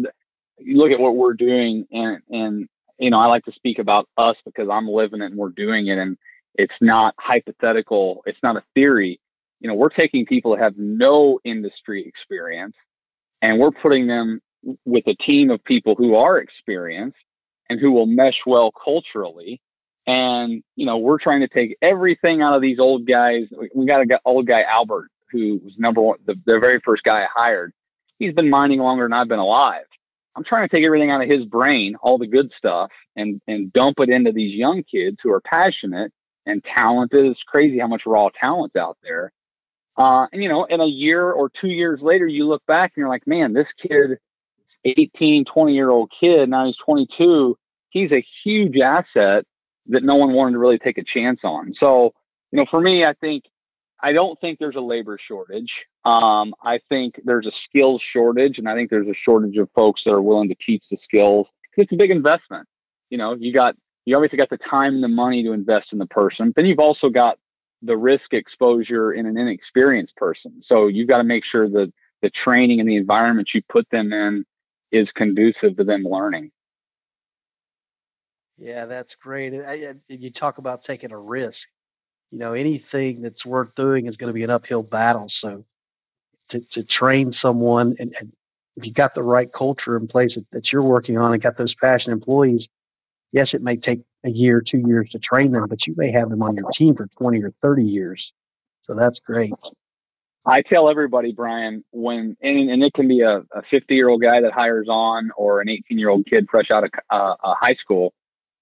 you 0.60 0.78
look 0.78 0.92
at 0.92 1.00
what 1.00 1.16
we're 1.16 1.34
doing 1.34 1.86
and 1.92 2.22
and 2.30 2.68
you 2.98 3.10
know 3.10 3.20
i 3.20 3.26
like 3.26 3.46
to 3.46 3.52
speak 3.52 3.80
about 3.80 4.08
us 4.18 4.36
because 4.46 4.68
i'm 4.70 4.88
living 4.88 5.22
it 5.22 5.26
and 5.26 5.38
we're 5.38 5.50
doing 5.50 5.88
it 5.88 5.98
and 5.98 6.18
it's 6.56 6.74
not 6.82 7.14
hypothetical 7.20 8.22
it's 8.26 8.42
not 8.44 8.56
a 8.56 8.64
theory 8.74 9.20
you 9.60 9.68
know 9.68 9.76
we're 9.76 9.90
taking 9.90 10.26
people 10.26 10.52
that 10.52 10.64
have 10.64 10.78
no 10.78 11.40
industry 11.44 12.06
experience 12.06 12.76
and 13.42 13.60
we're 13.60 13.72
putting 13.72 14.08
them 14.08 14.42
with 14.86 15.08
a 15.08 15.16
team 15.16 15.50
of 15.50 15.64
people 15.64 15.96
who 15.96 16.16
are 16.16 16.38
experienced 16.38 17.18
and 17.70 17.80
who 17.80 17.92
will 17.92 18.06
mesh 18.06 18.42
well 18.46 18.72
culturally 18.72 19.62
and 20.06 20.64
you 20.76 20.86
know 20.86 20.98
we're 20.98 21.20
trying 21.20 21.42
to 21.42 21.48
take 21.48 21.78
everything 21.82 22.42
out 22.42 22.56
of 22.56 22.62
these 22.62 22.80
old 22.80 23.06
guys 23.08 23.44
we 23.76 23.86
got 23.86 24.02
a 24.02 24.20
old 24.26 24.48
guy 24.48 24.64
albert 24.64 25.10
who 25.32 25.60
was 25.64 25.74
number 25.78 26.02
one 26.02 26.18
the, 26.26 26.36
the 26.46 26.60
very 26.60 26.80
first 26.80 27.04
guy 27.04 27.24
i 27.24 27.28
hired 27.34 27.74
he's 28.20 28.34
been 28.34 28.50
mining 28.50 28.80
longer 28.80 29.06
than 29.06 29.14
i've 29.14 29.28
been 29.28 29.40
alive 29.40 29.86
I'm 30.38 30.44
trying 30.44 30.70
to 30.70 30.74
take 30.74 30.86
everything 30.86 31.10
out 31.10 31.24
of 31.24 31.30
his 31.30 31.46
brain, 31.46 31.96
all 32.00 32.20
the 32.20 32.28
good 32.28 32.52
stuff, 32.56 32.92
and 33.16 33.42
and 33.48 33.74
dump 33.74 34.00
it 34.00 34.10
into 34.10 34.32
these 34.32 34.54
young 34.54 34.84
kids 34.84 35.18
who 35.22 35.32
are 35.32 35.42
passionate 35.42 36.14
and 36.46 36.64
talented. 36.64 37.26
It's 37.26 37.42
crazy 37.42 37.80
how 37.80 37.88
much 37.88 38.06
raw 38.06 38.30
talent's 38.40 38.76
out 38.76 38.98
there. 39.02 39.32
Uh, 39.98 40.28
and 40.32 40.44
you 40.44 40.48
know, 40.48 40.66
in 40.66 40.80
a 40.80 40.86
year 40.86 41.32
or 41.32 41.50
two 41.50 41.70
years 41.70 42.02
later, 42.04 42.28
you 42.28 42.46
look 42.46 42.64
back 42.68 42.92
and 42.96 43.02
you're 43.02 43.10
like, 43.10 43.26
man, 43.26 43.54
this 43.54 43.68
kid, 43.82 44.20
18, 44.86 45.46
20 45.46 45.74
year 45.74 45.90
old 45.90 46.12
kid, 46.18 46.50
now 46.50 46.66
he's 46.66 46.78
22. 46.78 47.58
He's 47.90 48.12
a 48.12 48.26
huge 48.44 48.78
asset 48.78 49.46
that 49.88 50.04
no 50.04 50.16
one 50.16 50.34
wanted 50.34 50.54
to 50.54 50.60
really 50.60 50.78
take 50.78 50.98
a 50.98 51.04
chance 51.04 51.42
on. 51.44 51.74
So, 51.74 52.14
you 52.52 52.58
know, 52.58 52.66
for 52.70 52.82
me, 52.82 53.06
I 53.06 53.14
think 53.14 53.46
I 54.02 54.14
don't 54.14 54.40
think 54.40 54.60
there's 54.60 54.76
a 54.76 54.82
labor 54.82 55.18
shortage. 55.20 55.72
Um, 56.06 56.54
I 56.64 56.80
think 56.90 57.20
there's 57.26 57.48
a 57.48 57.52
skills 57.68 58.02
shortage, 58.14 58.60
and 58.60 58.70
I 58.70 58.76
think 58.76 58.90
there's 58.90 59.08
a 59.08 59.16
shortage 59.26 59.58
of 59.58 59.70
folks 59.74 60.04
that 60.06 60.14
are 60.14 60.22
willing 60.22 60.50
to 60.50 60.56
teach 60.56 60.84
the 60.92 60.98
skills. 61.04 61.48
It's 61.76 61.92
a 61.92 61.96
big 61.96 62.12
investment. 62.12 62.68
You 63.10 63.18
know, 63.18 63.36
you 63.38 63.54
got 63.54 63.76
you 64.06 64.16
obviously 64.16 64.38
got 64.38 64.50
the 64.50 64.58
time 64.58 64.96
and 64.96 65.04
the 65.04 65.10
money 65.10 65.44
to 65.44 65.52
invest 65.52 65.92
in 65.92 66.00
the 66.00 66.08
person. 66.08 66.54
Then 66.56 66.66
you've 66.66 66.80
also 66.80 67.10
got 67.10 67.38
the 67.82 67.98
risk 67.98 68.34
exposure 68.34 69.14
in 69.14 69.26
an 69.26 69.38
inexperienced 69.38 70.16
person. 70.16 70.62
So 70.64 70.88
you've 70.88 71.08
got 71.08 71.18
to 71.18 71.24
make 71.24 71.44
sure 71.44 71.70
that 71.70 71.92
the 72.22 72.30
training 72.30 72.80
and 72.80 72.90
the 72.90 72.96
environment 72.96 73.50
you 73.54 73.62
put 73.70 73.88
them 73.90 74.14
in 74.14 74.46
is 74.92 75.10
conducive 75.16 75.78
to 75.78 75.84
them 75.84 76.04
learning. 76.04 76.52
Yeah, 78.58 78.86
that's 78.86 79.14
great. 79.22 79.54
I, 79.54 79.74
I, 79.74 79.94
you 80.08 80.32
talk 80.32 80.58
about 80.58 80.84
taking 80.84 81.12
a 81.12 81.18
risk 81.18 81.58
you 82.32 82.40
know, 82.40 82.54
anything 82.54 83.22
that's 83.22 83.46
worth 83.46 83.74
doing 83.76 84.08
is 84.08 84.18
going 84.18 84.28
to 84.28 84.34
be 84.34 84.44
an 84.44 84.50
uphill 84.50 84.84
battle. 84.84 85.28
So 85.42 85.64
to, 86.50 86.62
to 86.74 86.84
train 86.84 87.34
someone 87.34 87.96
and, 88.00 88.14
and 88.20 88.32
if 88.76 88.86
you've 88.86 88.96
got 88.96 89.16
the 89.16 89.24
right 89.24 89.52
culture 89.52 89.98
in 89.98 90.08
place 90.08 90.36
that, 90.36 90.46
that 90.52 90.72
you're 90.72 90.84
working 90.84 91.18
on 91.18 91.34
and 91.34 91.42
got 91.42 91.58
those 91.58 91.74
passionate 91.82 92.14
employees, 92.14 92.68
yes, 93.32 93.54
it 93.54 93.62
may 93.64 93.76
take 93.78 94.02
a 94.24 94.30
year, 94.30 94.62
two 94.62 94.84
years 94.86 95.10
to 95.12 95.20
train 95.20 95.52
them, 95.52 95.66
but 95.68 95.88
you 95.88 95.96
may 95.98 96.12
have 96.12 96.30
them 96.30 96.44
on 96.44 96.56
your 96.56 96.70
team 96.72 96.96
for 96.96 97.08
20 97.18 97.42
or 97.44 97.54
30 97.62 97.84
years. 97.84 98.32
So 98.84 98.94
that's 98.94 99.20
great. 99.26 99.54
I 100.48 100.62
tell 100.62 100.90
everybody, 100.90 101.34
Brian, 101.34 101.84
when, 101.92 102.38
and, 102.42 102.70
and 102.70 102.82
it 102.82 102.94
can 102.94 103.08
be 103.10 103.22
a 103.22 103.44
50 103.70 103.94
year 103.94 104.08
old 104.08 104.22
guy 104.22 104.42
that 104.42 104.54
hires 104.54 104.88
on 104.90 105.32
or 105.36 105.60
an 105.60 105.68
18 105.68 106.00
year 106.00 106.10
old 106.10 106.26
kid 106.26 106.48
fresh 106.50 106.72
out 106.72 106.86
of 106.86 106.92
uh, 107.10 107.36
high 107.42 107.76
school. 107.76 108.14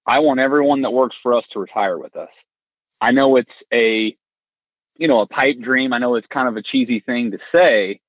I 0.08 0.20
want 0.20 0.40
everyone 0.40 0.82
that 0.82 0.92
works 0.92 1.16
for 1.22 1.34
us 1.34 1.46
to 1.52 1.60
retire 1.60 1.98
with 1.98 2.16
us. 2.16 2.30
I 3.00 3.12
know 3.12 3.36
it's 3.36 3.52
a, 3.72 4.16
you 4.98 5.08
know, 5.08 5.20
a 5.22 5.28
pipe 5.28 5.60
dream. 5.62 5.94
I 5.94 6.00
know 6.00 6.16
it's 6.16 6.28
kind 6.28 6.48
of 6.48 6.58
a 6.58 6.64
cheesy 6.64 7.02
thing 7.02 7.32
to 7.32 7.40
say, 7.52 8.02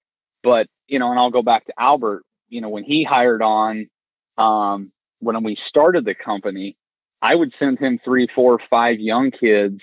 but 0.42 0.68
you 0.86 0.98
know, 0.98 1.10
and 1.10 1.18
I'll 1.18 1.30
go 1.30 1.42
back 1.42 1.66
to 1.66 1.74
Albert. 1.78 2.22
You 2.48 2.60
know, 2.62 2.68
when 2.68 2.84
he 2.84 3.04
hired 3.04 3.42
on, 3.42 3.90
um, 4.38 4.92
when 5.18 5.42
we 5.42 5.58
started 5.66 6.04
the 6.04 6.14
company, 6.14 6.76
I 7.20 7.34
would 7.34 7.52
send 7.58 7.78
him 7.78 7.98
three, 8.04 8.28
four, 8.34 8.58
five 8.70 9.00
young 9.00 9.30
kids 9.30 9.80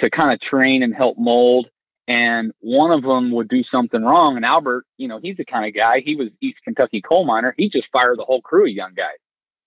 to 0.00 0.10
kind 0.10 0.32
of 0.32 0.40
train 0.40 0.82
and 0.82 0.94
help 0.94 1.16
mold. 1.18 1.68
And 2.08 2.52
one 2.60 2.90
of 2.90 3.02
them 3.02 3.30
would 3.32 3.48
do 3.48 3.62
something 3.62 4.02
wrong. 4.02 4.36
And 4.36 4.44
Albert, 4.44 4.84
you 4.96 5.06
know, 5.06 5.20
he's 5.22 5.36
the 5.36 5.44
kind 5.44 5.66
of 5.66 5.74
guy, 5.74 6.00
he 6.04 6.16
was 6.16 6.28
East 6.40 6.58
Kentucky 6.64 7.00
coal 7.00 7.24
miner. 7.24 7.54
He 7.56 7.70
just 7.70 7.88
fired 7.92 8.18
the 8.18 8.24
whole 8.24 8.42
crew 8.42 8.64
of 8.64 8.72
young 8.72 8.94
guys. 8.94 9.18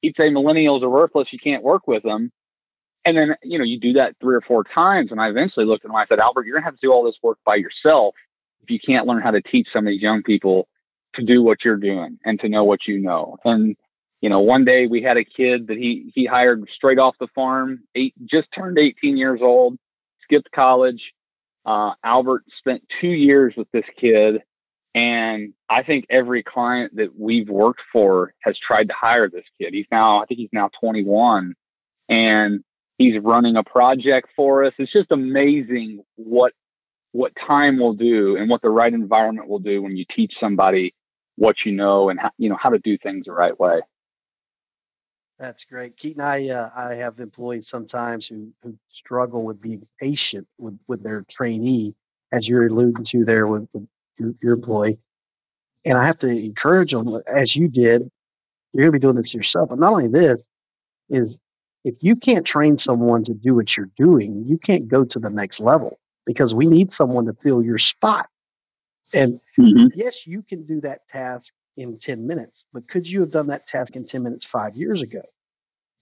He'd 0.02 0.16
say 0.18 0.30
millennials 0.30 0.84
are 0.84 0.90
worthless. 0.90 1.32
You 1.32 1.40
can't 1.40 1.64
work 1.64 1.88
with 1.88 2.04
them. 2.04 2.32
And 3.06 3.16
then, 3.16 3.36
you 3.44 3.58
know, 3.58 3.64
you 3.64 3.80
do 3.80 3.94
that 3.94 4.16
three 4.20 4.36
or 4.36 4.42
four 4.42 4.64
times. 4.64 5.12
And 5.12 5.22
I 5.22 5.30
eventually 5.30 5.66
looked 5.66 5.86
at 5.86 5.90
him 5.90 5.96
and 5.96 6.02
I 6.02 6.08
said, 6.08 6.20
Albert, 6.20 6.46
you're 6.46 6.56
going 6.56 6.64
to 6.64 6.66
have 6.66 6.76
to 6.76 6.86
do 6.86 6.92
all 6.92 7.04
this 7.04 7.20
work 7.22 7.38
by 7.46 7.56
yourself 7.56 8.16
if 8.64 8.72
you 8.72 8.80
can't 8.80 9.08
learn 9.08 9.22
how 9.22 9.32
to 9.32 9.42
teach 9.42 9.68
some 9.72 9.86
of 9.86 9.92
these 9.92 10.02
young 10.02 10.24
people 10.24 10.68
to 11.14 11.24
do 11.24 11.44
what 11.44 11.64
you're 11.64 11.78
doing 11.78 12.20
and 12.26 12.40
to 12.40 12.50
know 12.50 12.64
what 12.64 12.88
you 12.88 12.98
know. 13.00 13.38
And, 13.46 13.78
you 14.22 14.30
know, 14.30 14.40
one 14.40 14.66
day 14.66 14.88
we 14.88 15.04
had 15.04 15.18
a 15.18 15.24
kid 15.24 15.68
that 15.68 15.78
he, 15.78 16.12
he 16.16 16.26
hired 16.26 16.68
straight 16.74 16.98
off 16.98 17.16
the 17.20 17.28
farm, 17.36 17.84
eight, 17.94 18.14
just 18.26 18.48
turned 18.54 18.80
18 18.80 19.16
years 19.16 19.40
old, 19.42 19.78
skipped 20.24 20.52
college. 20.52 21.14
Uh, 21.66 21.94
Albert 22.04 22.44
spent 22.58 22.84
two 23.02 23.08
years 23.08 23.54
with 23.58 23.70
this 23.72 23.86
kid. 23.98 24.44
And 24.94 25.54
I 25.68 25.84
think 25.84 26.06
every 26.10 26.42
client 26.42 26.96
that 26.96 27.20
we've 27.20 27.50
worked 27.50 27.82
for 27.92 28.34
has 28.42 28.58
tried 28.58 28.88
to 28.88 28.94
hire 28.94 29.30
this 29.30 29.44
kid. 29.60 29.74
He's 29.74 29.88
now, 29.92 30.22
I 30.22 30.26
think 30.26 30.40
he's 30.40 30.54
now 30.54 30.70
21. 30.80 31.54
And 32.08 32.64
He's 32.98 33.20
running 33.20 33.58
a 33.58 33.64
project 33.64 34.30
for 34.36 34.64
us. 34.64 34.74
It's 34.78 34.92
just 34.92 35.12
amazing 35.12 36.04
what 36.16 36.54
what 37.12 37.34
time 37.36 37.80
will 37.80 37.94
do 37.94 38.36
and 38.36 38.50
what 38.50 38.62
the 38.62 38.70
right 38.70 38.94
environment 38.94 39.48
will 39.48 39.60
do 39.60 39.82
when 39.82 39.96
you 39.96 40.04
teach 40.10 40.34
somebody 40.38 40.94
what 41.38 41.56
you 41.66 41.72
know 41.72 42.10
and 42.10 42.20
how, 42.20 42.30
you 42.38 42.50
know 42.50 42.58
how 42.60 42.70
to 42.70 42.80
do 42.80 42.98
things 42.98 43.26
the 43.26 43.32
right 43.32 43.58
way. 43.58 43.82
That's 45.40 45.64
great, 45.70 45.98
Keaton. 45.98 46.22
I 46.22 46.50
uh, 46.50 46.70
I 46.76 46.96
have 46.96 47.20
employees 47.20 47.66
sometimes 47.70 48.26
who 48.30 48.50
who 48.64 48.76
struggle 48.94 49.44
with 49.44 49.62
being 49.62 49.86
patient 50.00 50.48
with 50.58 50.78
with 50.88 51.04
their 51.04 51.26
trainee, 51.30 51.94
as 52.32 52.48
you're 52.48 52.68
alluding 52.68 53.06
to 53.12 53.26
there 53.26 53.46
with, 53.48 53.68
with 53.74 53.88
your, 54.18 54.34
your 54.42 54.54
employee, 54.54 54.98
and 55.84 55.98
I 55.98 56.06
have 56.06 56.20
to 56.20 56.28
encourage 56.28 56.92
them 56.92 57.22
as 57.28 57.56
you 57.56 57.68
did. 57.68 58.10
You're 58.72 58.84
going 58.84 58.92
to 58.94 59.00
be 59.00 59.00
doing 59.00 59.16
this 59.16 59.34
yourself, 59.34 59.70
but 59.70 59.80
not 59.80 59.92
only 59.92 60.08
this 60.08 60.40
is 61.10 61.36
if 61.84 61.96
you 62.02 62.16
can't 62.16 62.46
train 62.46 62.78
someone 62.80 63.24
to 63.26 63.34
do 63.34 63.56
what 63.56 63.68
you're 63.78 63.92
doing, 63.98 64.46
you 64.48 64.58
can't 64.58 64.88
go 64.88 65.06
to 65.06 65.20
the 65.20 65.30
next 65.30 65.60
level 65.60 66.00
because 66.26 66.54
we 66.54 66.66
need 66.66 66.90
someone 66.98 67.26
to 67.26 67.34
fill 67.44 67.64
your 67.64 67.78
spot. 67.78 68.28
And 69.14 69.40
mm-hmm. 69.58 69.88
yes, 69.96 70.16
you 70.26 70.44
can 70.48 70.66
do 70.66 70.82
that 70.82 71.08
task 71.12 71.46
in 71.78 72.00
10 72.02 72.26
minutes, 72.26 72.64
but 72.74 72.88
could 72.88 73.06
you 73.06 73.22
have 73.22 73.32
done 73.32 73.48
that 73.48 73.68
task 73.68 73.96
in 73.96 74.08
10 74.08 74.24
minutes 74.24 74.46
five 74.52 74.76
years 74.76 75.02
ago? 75.02 75.22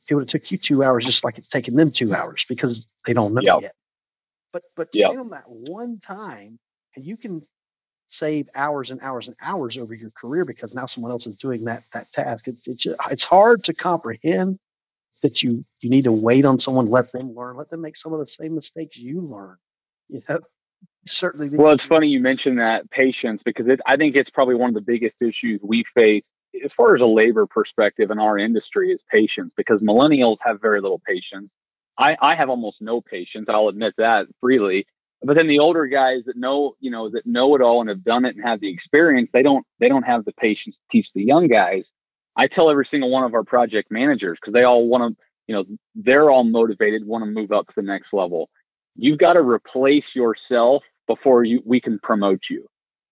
It 0.10 0.16
would 0.16 0.30
have 0.30 0.42
took 0.42 0.52
you 0.52 0.58
two 0.58 0.84
hours 0.84 1.06
just 1.06 1.24
like 1.24 1.38
it's 1.38 1.48
taken 1.48 1.76
them 1.76 1.92
two 1.96 2.14
hours 2.14 2.44
because 2.48 2.86
they 3.08 3.14
don't 3.14 3.34
know 3.34 3.42
yep. 3.42 3.62
yet. 3.62 3.76
But 4.52 4.64
but 4.76 4.90
yep. 4.94 5.14
them 5.14 5.30
that 5.30 5.46
one 5.48 6.02
time 6.06 6.60
and 6.96 7.06
you 7.06 7.18
can 7.18 7.42
save 8.20 8.48
hours 8.56 8.90
and 8.90 9.00
hours 9.02 9.28
and 9.28 9.36
hours 9.42 9.78
over 9.80 9.94
your 9.94 10.12
career 10.12 10.46
because 10.46 10.72
now 10.74 10.86
someone 10.88 11.12
else 11.12 11.26
is 11.26 11.36
doing 11.38 11.66
that 11.66 11.84
that 11.94 12.12
task. 12.14 12.48
It's 12.48 12.62
it's, 12.66 12.86
it's 13.10 13.24
hard 13.24 13.64
to 13.66 13.74
comprehend 13.74 14.60
that 15.22 15.42
you 15.42 15.66
you 15.80 15.90
need 15.90 16.04
to 16.04 16.12
wait 16.12 16.46
on 16.46 16.60
someone, 16.60 16.92
let 16.92 17.12
them 17.12 17.34
learn, 17.34 17.58
let 17.58 17.70
them 17.70 17.82
make 17.82 17.98
some 17.98 18.14
of 18.14 18.20
the 18.20 18.28
same 18.40 18.56
mistakes 18.56 18.98
you 18.98 19.22
learn. 19.22 19.58
You 20.10 20.22
know, 20.30 20.40
certainly. 21.08 21.50
Well, 21.52 21.74
it's 21.74 21.86
funny 21.86 22.08
you 22.08 22.20
mentioned 22.20 22.60
that 22.60 22.90
patience 22.90 23.42
because 23.44 23.68
it, 23.68 23.80
I 23.86 23.98
think 23.98 24.16
it's 24.16 24.30
probably 24.30 24.56
one 24.56 24.70
of 24.70 24.76
the 24.76 24.82
biggest 24.82 25.16
issues 25.22 25.60
we 25.64 25.84
face 25.96 26.24
as 26.64 26.72
far 26.78 26.96
as 26.96 27.02
a 27.02 27.06
labor 27.06 27.48
perspective 27.48 28.12
in 28.12 28.20
our 28.20 28.38
industry 28.38 28.92
is 28.92 29.00
patience 29.12 29.52
because 29.58 29.82
millennials 29.82 30.38
have 30.42 30.62
very 30.62 30.82
little 30.82 31.02
patience. 31.06 31.50
I, 31.98 32.16
I 32.22 32.36
have 32.36 32.50
almost 32.50 32.82
no 32.82 33.02
patience. 33.02 33.46
I'll 33.50 33.70
admit 33.70 33.96
that 33.98 34.28
freely. 34.40 34.86
But 35.24 35.36
then 35.36 35.48
the 35.48 35.60
older 35.60 35.86
guys 35.88 36.24
that 36.26 36.36
know, 36.36 36.76
you 36.80 36.92
know, 36.92 37.10
that 37.10 37.26
know 37.26 37.56
it 37.56 37.62
all 37.62 37.80
and 37.80 37.90
have 37.90 38.04
done 38.04 38.26
it 38.26 38.36
and 38.36 38.46
have 38.46 38.60
the 38.60 38.72
experience, 38.72 39.30
they 39.32 39.42
don't, 39.42 39.66
they 39.80 39.90
don't 39.90 40.04
have 40.04 40.26
the 40.26 40.34
patience 40.34 40.76
to 40.76 40.82
teach 40.92 41.08
the 41.16 41.24
young 41.24 41.48
guys. 41.48 41.86
I 42.36 42.48
tell 42.48 42.70
every 42.70 42.86
single 42.90 43.12
one 43.12 43.24
of 43.24 43.34
our 43.34 43.44
project 43.44 43.90
managers 43.92 44.38
because 44.42 44.54
they 44.54 44.64
all 44.64 44.88
want 44.88 45.16
to, 45.16 45.24
you 45.48 45.56
know, 45.56 45.66
they're 45.96 46.30
all 46.30 46.44
motivated, 46.44 47.06
want 47.06 47.24
to 47.24 47.30
move 47.30 47.52
up 47.52 47.68
to 47.68 47.74
the 47.76 47.84
next 47.84 48.12
level 48.12 48.50
you've 48.96 49.20
got 49.20 49.34
to 49.34 49.42
replace 49.42 50.06
yourself 50.14 50.84
before 51.08 51.44
you 51.44 51.62
we 51.66 51.82
can 51.82 52.00
promote 52.00 52.42
you. 52.50 52.68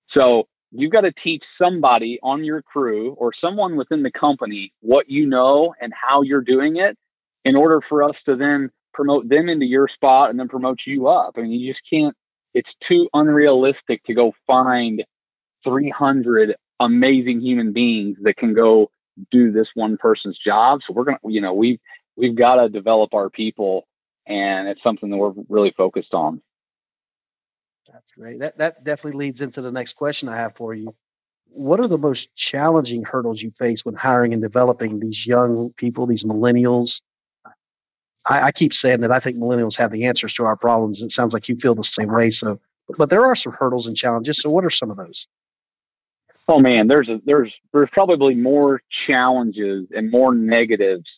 So 0.10 0.48
you've 0.72 0.92
got 0.92 1.02
to 1.02 1.12
teach 1.12 1.44
somebody 1.58 2.20
on 2.24 2.44
your 2.44 2.62
crew 2.62 3.12
or 3.14 3.32
someone 3.34 3.76
within 3.76 4.04
the 4.04 4.12
company 4.12 4.74
what 4.82 5.10
you 5.10 5.28
know 5.28 5.74
and 5.82 5.94
how 5.94 6.22
you're 6.22 6.42
doing 6.42 6.78
it 6.78 6.98
in 7.44 7.56
order 7.56 7.82
for 7.88 8.04
us 8.04 8.16
to 8.26 8.36
then 8.36 8.70
promote 8.94 9.28
them 9.30 9.50
into 9.50 9.66
your 9.66 9.88
spot 9.88 10.30
and 10.30 10.40
then 10.40 10.48
promote 10.48 10.80
you 10.86 11.08
up. 11.08 11.36
I 11.38 11.42
mean, 11.42 11.52
you 11.52 11.72
just 11.72 11.84
can't, 11.90 12.16
it's 12.54 12.74
too 12.88 13.10
unrealistic 13.14 14.04
to 14.06 14.14
go 14.14 14.34
find 14.48 15.04
300 15.64 16.56
amazing 16.80 17.42
human 17.42 17.74
beings 17.74 18.18
that 18.24 18.38
can 18.38 18.54
go 18.54 18.92
do 19.30 19.52
this 19.52 19.70
one 19.76 19.98
person's 19.98 20.40
job. 20.44 20.82
So 20.86 20.94
we're 20.94 21.04
going 21.04 21.18
to, 21.24 21.32
you 21.32 21.42
know, 21.42 21.54
we've, 21.54 21.80
we've 22.16 22.36
got 22.36 22.56
to 22.56 22.70
develop 22.70 23.14
our 23.14 23.30
people 23.30 23.88
and 24.28 24.68
it's 24.68 24.84
something 24.84 25.10
that 25.10 25.18
we're 25.18 25.34
really 25.50 25.74
focused 25.76 26.14
on. 26.14 26.42
That's 28.02 28.18
great. 28.18 28.40
That 28.40 28.58
that 28.58 28.84
definitely 28.84 29.26
leads 29.26 29.42
into 29.42 29.62
the 29.62 29.72
next 29.72 29.96
question 29.96 30.28
I 30.28 30.38
have 30.38 30.56
for 30.56 30.74
you. 30.74 30.96
What 31.48 31.80
are 31.80 31.88
the 31.88 31.98
most 31.98 32.28
challenging 32.36 33.04
hurdles 33.04 33.42
you 33.42 33.52
face 33.60 33.82
when 33.84 33.96
hiring 33.96 34.34
and 34.34 34.42
developing 34.42 35.00
these 35.00 35.20
young 35.26 35.74
people, 35.78 36.08
these 36.08 36.24
millennials? 36.24 36.92
I, 38.26 38.48
I 38.48 38.52
keep 38.52 38.72
saying 38.74 39.02
that 39.02 39.12
I 39.12 39.20
think 39.20 39.38
millennials 39.38 39.76
have 39.78 39.92
the 39.92 40.06
answers 40.06 40.34
to 40.38 40.44
our 40.44 40.56
problems. 40.56 41.02
It 41.02 41.12
sounds 41.12 41.34
like 41.34 41.50
you 41.50 41.58
feel 41.62 41.76
the 41.76 41.88
same 41.98 42.12
way. 42.12 42.32
So, 42.32 42.60
but 42.98 43.10
there 43.10 43.26
are 43.26 43.36
some 43.36 43.54
hurdles 43.54 43.86
and 43.86 43.96
challenges. 43.96 44.40
So, 44.42 44.50
what 44.50 44.64
are 44.64 44.72
some 44.72 44.92
of 44.92 44.98
those? 44.98 45.26
Oh 46.48 46.60
man, 46.60 46.88
there's 46.88 47.10
a, 47.10 47.22
there's 47.26 47.54
there's 47.74 47.90
probably 47.92 48.36
more 48.36 48.82
challenges 49.06 49.88
and 49.96 50.10
more 50.10 50.34
negatives 50.34 51.10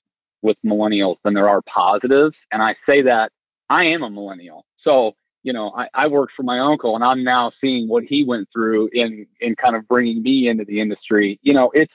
with 0.42 0.58
millennials 0.66 1.18
than 1.24 1.34
there 1.34 1.48
are 1.48 1.62
positives. 1.62 2.36
And 2.52 2.62
I 2.62 2.75
say 2.88 3.04
that 3.04 3.32
I 3.70 3.86
am 3.86 4.04
a 4.04 4.10
millennial. 4.10 4.66
So, 4.82 5.13
you 5.43 5.51
know, 5.53 5.71
I, 5.75 5.89
I 5.93 6.07
worked 6.07 6.33
for 6.35 6.43
my 6.43 6.59
uncle 6.59 6.95
and 6.95 7.03
I'm 7.03 7.23
now 7.23 7.51
seeing 7.62 7.88
what 7.88 8.03
he 8.03 8.23
went 8.23 8.50
through 8.51 8.89
in, 8.93 9.27
in 9.39 9.55
kind 9.55 9.75
of 9.75 9.88
bringing 9.88 10.23
me 10.23 10.47
into 10.47 10.65
the 10.65 10.79
industry. 10.79 11.39
You 11.43 11.53
know, 11.53 11.69
it's, 11.73 11.93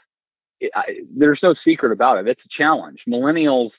it, 0.60 0.70
I, 0.74 1.00
there's 1.16 1.40
no 1.42 1.54
secret 1.64 1.92
about 1.92 2.18
it. 2.18 2.28
It's 2.28 2.44
a 2.44 2.48
challenge. 2.50 3.02
Millennials, 3.08 3.70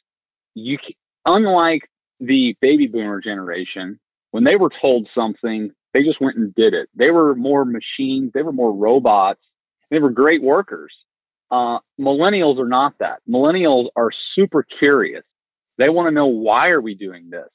you, 0.55 0.79
unlike 1.25 1.89
the 2.19 2.57
baby 2.61 2.87
boomer 2.87 3.21
generation, 3.21 3.99
when 4.31 4.43
they 4.43 4.55
were 4.55 4.71
told 4.81 5.07
something, 5.13 5.71
they 5.93 6.03
just 6.03 6.19
went 6.21 6.37
and 6.37 6.53
did 6.55 6.73
it. 6.73 6.89
They 6.95 7.11
were 7.11 7.35
more 7.35 7.65
machines. 7.65 8.31
They 8.33 8.43
were 8.43 8.51
more 8.51 8.73
robots. 8.73 9.41
They 9.91 9.99
were 9.99 10.11
great 10.11 10.41
workers. 10.41 10.95
Uh, 11.51 11.79
millennials 11.99 12.59
are 12.59 12.67
not 12.67 12.93
that. 12.99 13.21
Millennials 13.27 13.89
are 13.95 14.11
super 14.33 14.63
curious. 14.63 15.23
They 15.77 15.89
want 15.89 16.07
to 16.07 16.13
know 16.13 16.27
why 16.27 16.69
are 16.69 16.81
we 16.81 16.93
doing 16.93 17.29
this? 17.29 17.47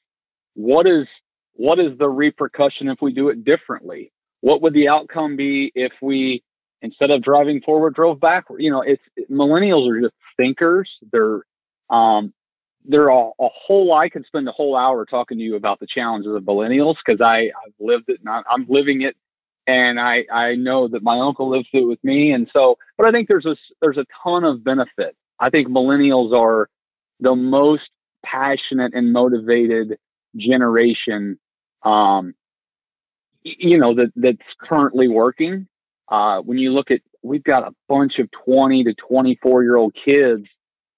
What 0.55 0.87
is 0.87 1.07
what 1.55 1.79
is 1.79 1.97
the 1.97 2.09
repercussion 2.09 2.87
if 2.87 3.01
we 3.01 3.13
do 3.13 3.29
it 3.29 3.43
differently? 3.43 4.11
What 4.41 4.61
would 4.61 4.73
the 4.73 4.89
outcome 4.89 5.35
be 5.35 5.71
if 5.75 5.93
we 6.01 6.43
instead 6.81 7.11
of 7.11 7.23
driving 7.23 7.61
forward 7.61 7.95
drove 7.95 8.19
backward? 8.19 8.61
You 8.61 8.71
know, 8.71 8.81
it's 8.81 9.01
millennials 9.31 9.89
are 9.89 10.01
just 10.01 10.13
thinkers. 10.37 10.99
They're 11.11 11.41
um, 11.89 12.33
they're 12.83 13.09
a, 13.09 13.29
a 13.39 13.49
whole. 13.49 13.93
I 13.93 14.09
could 14.09 14.25
spend 14.25 14.47
a 14.47 14.51
whole 14.51 14.75
hour 14.75 15.05
talking 15.05 15.37
to 15.37 15.43
you 15.43 15.55
about 15.55 15.79
the 15.79 15.87
challenges 15.87 16.33
of 16.33 16.43
millennials 16.43 16.95
because 17.03 17.21
I 17.21 17.45
I've 17.65 17.73
lived 17.79 18.05
it 18.09 18.19
and 18.23 18.43
I'm 18.49 18.65
living 18.69 19.01
it 19.01 19.15
and 19.67 19.99
I 19.99 20.25
I 20.31 20.55
know 20.55 20.87
that 20.87 21.03
my 21.03 21.19
uncle 21.19 21.49
lives 21.49 21.67
it 21.73 21.87
with 21.87 22.03
me, 22.03 22.31
and 22.31 22.49
so. 22.51 22.77
But 22.97 23.07
I 23.07 23.11
think 23.11 23.27
there's 23.27 23.45
a 23.45 23.55
there's 23.81 23.97
a 23.97 24.05
ton 24.23 24.43
of 24.43 24.63
benefit. 24.63 25.15
I 25.39 25.49
think 25.49 25.67
millennials 25.67 26.33
are 26.33 26.69
the 27.19 27.35
most 27.35 27.89
passionate 28.23 28.93
and 28.93 29.11
motivated 29.11 29.97
generation. 30.35 31.39
Um, 31.85 32.33
you 33.43 33.77
know 33.77 33.93
that 33.95 34.11
that's 34.15 34.55
currently 34.59 35.07
working. 35.07 35.67
Uh, 36.09 36.41
when 36.41 36.57
you 36.57 36.71
look 36.71 36.91
at, 36.91 37.01
we've 37.21 37.43
got 37.43 37.67
a 37.67 37.73
bunch 37.87 38.19
of 38.19 38.29
20 38.45 38.83
to 38.85 38.93
24 38.95 39.63
year 39.63 39.75
old 39.75 39.93
kids 39.93 40.45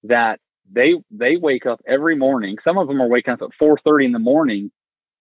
that 0.04 0.40
they 0.72 0.94
they 1.10 1.36
wake 1.36 1.66
up 1.66 1.80
every 1.86 2.16
morning. 2.16 2.56
Some 2.64 2.78
of 2.78 2.88
them 2.88 3.00
are 3.00 3.08
waking 3.08 3.34
up 3.34 3.42
at 3.42 3.50
4:30 3.60 4.06
in 4.06 4.12
the 4.12 4.18
morning 4.18 4.70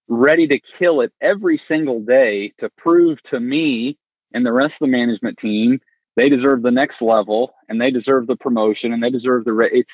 ready 0.07 0.47
to 0.47 0.59
kill 0.79 1.01
it 1.01 1.11
every 1.21 1.61
single 1.67 1.99
day 1.99 2.53
to 2.59 2.69
prove 2.77 3.21
to 3.23 3.39
me 3.39 3.97
and 4.33 4.45
the 4.45 4.53
rest 4.53 4.73
of 4.79 4.87
the 4.87 4.91
management 4.91 5.37
team 5.37 5.79
they 6.15 6.29
deserve 6.29 6.61
the 6.61 6.71
next 6.71 7.01
level 7.01 7.53
and 7.69 7.79
they 7.79 7.91
deserve 7.91 8.25
the 8.27 8.35
promotion 8.37 8.93
and 8.93 9.03
they 9.03 9.11
deserve 9.11 9.43
the 9.45 9.53
re- 9.53 9.69
it's 9.71 9.91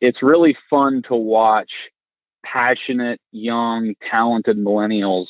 it's 0.00 0.22
really 0.22 0.56
fun 0.70 1.02
to 1.08 1.16
watch 1.16 1.70
passionate 2.52 3.20
young 3.32 3.94
talented 4.10 4.56
millennials 4.56 5.26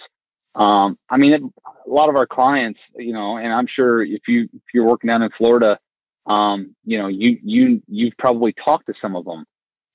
um, 0.55 0.99
i 1.09 1.17
mean 1.17 1.33
it, 1.33 1.43
a 1.43 1.91
lot 1.91 2.09
of 2.09 2.17
our 2.17 2.27
clients 2.27 2.81
you 2.97 3.13
know 3.13 3.37
and 3.37 3.53
i'm 3.53 3.67
sure 3.67 4.03
if 4.03 4.29
you 4.29 4.49
if 4.53 4.63
you're 4.75 4.87
working 4.87 5.09
down 5.09 5.23
in 5.23 5.31
florida 5.31 5.79
um, 6.27 6.75
you 6.85 6.99
know 6.99 7.07
you 7.07 7.39
you 7.43 7.83
you've 7.87 8.17
probably 8.19 8.53
talked 8.53 8.87
to 8.87 8.95
some 9.01 9.17
of 9.17 9.25
them 9.25 9.47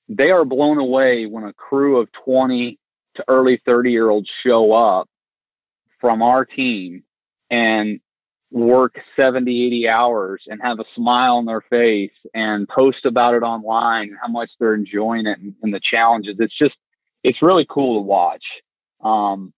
they 0.10 0.32
are 0.32 0.46
blown 0.46 0.78
away 0.78 1.25
when 1.25 1.44
a 1.44 1.54
crew 1.54 1.98
of 1.98 2.12
20 2.12 2.78
to 3.16 3.25
early 3.28 3.62
30 3.66 3.92
year 3.92 4.10
olds 4.10 4.30
show 4.44 4.72
up 4.72 5.08
from 6.00 6.22
our 6.22 6.46
team 6.46 7.04
and 7.50 8.00
work 8.51 9.00
70, 9.16 9.66
80 9.68 9.88
hours 9.88 10.44
and 10.48 10.62
have 10.62 10.80
a 10.80 10.86
smile 10.96 11.38
on 11.38 11.46
their 11.46 11.62
face 11.62 12.12
and 12.34 12.68
post 12.68 13.06
about 13.06 13.34
it 13.34 13.44
online, 13.44 14.18
how 14.22 14.30
much 14.30 14.50
they're 14.60 14.75
enjoying 14.75 15.25
it 15.25 15.40
and, 15.40 15.54
and 15.62 15.74
the 15.74 15.80
challenges. 15.82 16.36
It's 16.40 16.58
just, 16.58 16.75
it's 17.24 17.42
really 17.42 17.66
cool 17.70 18.01
to 18.01 18.06
watch. 18.06 18.44
Um, 19.04 19.54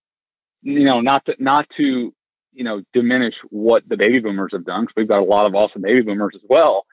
you 0.61 0.85
know, 0.85 1.01
not 1.01 1.25
to, 1.25 1.35
not 1.39 1.67
to, 1.77 2.13
you 2.53 2.63
know, 2.63 2.83
diminish 2.93 3.35
what 3.49 3.87
the 3.87 3.97
baby 3.97 4.19
boomers 4.19 4.51
have 4.53 4.65
done 4.65 4.83
because 4.83 4.95
we've 4.95 5.07
got 5.07 5.19
a 5.19 5.25
lot 5.25 5.45
of 5.45 5.55
awesome 5.55 5.81
baby 5.81 6.01
boomers 6.01 6.33
as 6.35 6.41
well. 6.49 6.85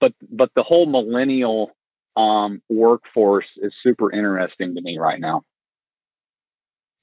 But, 0.00 0.12
but 0.30 0.50
the 0.54 0.62
whole 0.62 0.86
millennial 0.86 1.72
um, 2.16 2.62
workforce 2.68 3.46
is 3.56 3.74
super 3.82 4.12
interesting 4.12 4.74
to 4.74 4.80
me 4.80 4.98
right 4.98 5.18
now. 5.18 5.42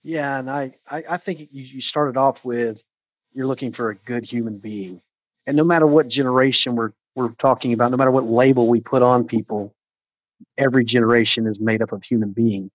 Yeah, 0.03 0.37
and 0.37 0.49
I, 0.49 0.75
I, 0.87 1.03
I 1.09 1.17
think 1.17 1.39
you, 1.39 1.47
you 1.51 1.81
started 1.81 2.15
off 2.15 2.37
with 2.43 2.77
you're 3.33 3.47
looking 3.47 3.73
for 3.73 3.89
a 3.89 3.95
good 3.95 4.23
human 4.23 4.57
being. 4.59 5.01
And 5.45 5.57
no 5.57 5.63
matter 5.63 5.85
what 5.85 6.07
generation 6.07 6.75
we're 6.75 6.91
we're 7.15 7.29
talking 7.41 7.73
about, 7.73 7.91
no 7.91 7.97
matter 7.97 8.11
what 8.11 8.25
label 8.25 8.67
we 8.67 8.81
put 8.81 9.01
on 9.01 9.25
people, 9.25 9.73
every 10.57 10.83
generation 10.83 11.47
is 11.47 11.57
made 11.59 11.81
up 11.81 11.93
of 11.93 12.03
human 12.03 12.31
beings. 12.31 12.71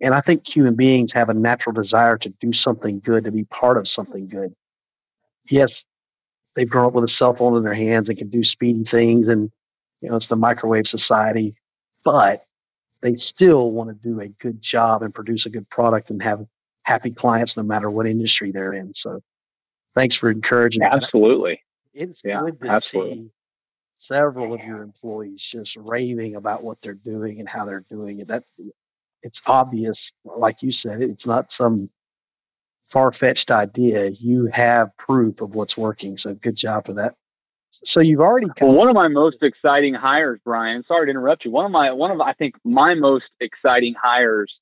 And 0.00 0.14
I 0.14 0.20
think 0.22 0.46
human 0.46 0.76
beings 0.76 1.10
have 1.12 1.28
a 1.28 1.34
natural 1.34 1.74
desire 1.74 2.16
to 2.18 2.30
do 2.40 2.52
something 2.52 3.02
good, 3.04 3.24
to 3.24 3.30
be 3.30 3.44
part 3.44 3.76
of 3.76 3.86
something 3.86 4.28
good. 4.28 4.54
Yes, 5.48 5.70
they've 6.56 6.68
grown 6.68 6.86
up 6.86 6.92
with 6.94 7.04
a 7.04 7.12
cell 7.12 7.34
phone 7.36 7.56
in 7.56 7.64
their 7.64 7.74
hands 7.74 8.08
and 8.08 8.16
can 8.16 8.30
do 8.30 8.42
speedy 8.42 8.84
things, 8.90 9.28
and 9.28 9.50
you 10.00 10.08
know 10.08 10.16
it's 10.16 10.28
the 10.28 10.36
microwave 10.36 10.86
society, 10.86 11.54
but 12.04 12.44
they 13.02 13.16
still 13.16 13.72
want 13.72 13.90
to 13.90 14.08
do 14.08 14.20
a 14.20 14.28
good 14.28 14.60
job 14.62 15.02
and 15.02 15.14
produce 15.14 15.44
a 15.46 15.50
good 15.50 15.68
product 15.70 16.10
and 16.10 16.22
have 16.22 16.46
happy 16.82 17.10
clients 17.10 17.54
no 17.56 17.62
matter 17.62 17.90
what 17.90 18.06
industry 18.06 18.52
they're 18.52 18.74
in. 18.74 18.92
So, 18.96 19.20
thanks 19.94 20.16
for 20.16 20.30
encouraging. 20.30 20.82
Absolutely, 20.82 21.62
it's 21.92 22.20
yeah, 22.24 22.40
good 22.40 22.60
to 22.60 22.68
absolutely. 22.68 23.14
see 23.14 23.30
several 24.08 24.54
of 24.54 24.60
your 24.60 24.82
employees 24.82 25.42
just 25.52 25.76
raving 25.76 26.36
about 26.36 26.62
what 26.62 26.78
they're 26.82 26.94
doing 26.94 27.38
and 27.38 27.48
how 27.48 27.66
they're 27.66 27.84
doing 27.90 28.20
it. 28.20 28.28
That 28.28 28.44
it's 29.22 29.38
obvious, 29.46 29.98
like 30.24 30.56
you 30.62 30.72
said, 30.72 31.02
it's 31.02 31.26
not 31.26 31.46
some 31.56 31.90
far 32.92 33.12
fetched 33.12 33.50
idea. 33.50 34.08
You 34.08 34.48
have 34.52 34.96
proof 34.96 35.40
of 35.40 35.54
what's 35.54 35.76
working. 35.76 36.16
So 36.18 36.34
good 36.34 36.56
job 36.56 36.86
for 36.86 36.94
that. 36.94 37.14
So 37.84 38.00
you've 38.00 38.20
already. 38.20 38.46
Well, 38.60 38.72
one 38.72 38.88
of 38.88 38.94
my 38.94 39.08
most 39.08 39.38
exciting 39.42 39.94
hires, 39.94 40.40
Brian. 40.44 40.84
Sorry 40.86 41.06
to 41.06 41.10
interrupt 41.10 41.44
you. 41.44 41.50
One 41.50 41.64
of 41.64 41.70
my 41.70 41.92
one 41.92 42.10
of 42.10 42.20
I 42.20 42.34
think 42.34 42.54
my 42.64 42.94
most 42.94 43.30
exciting 43.40 43.94
hires 44.00 44.54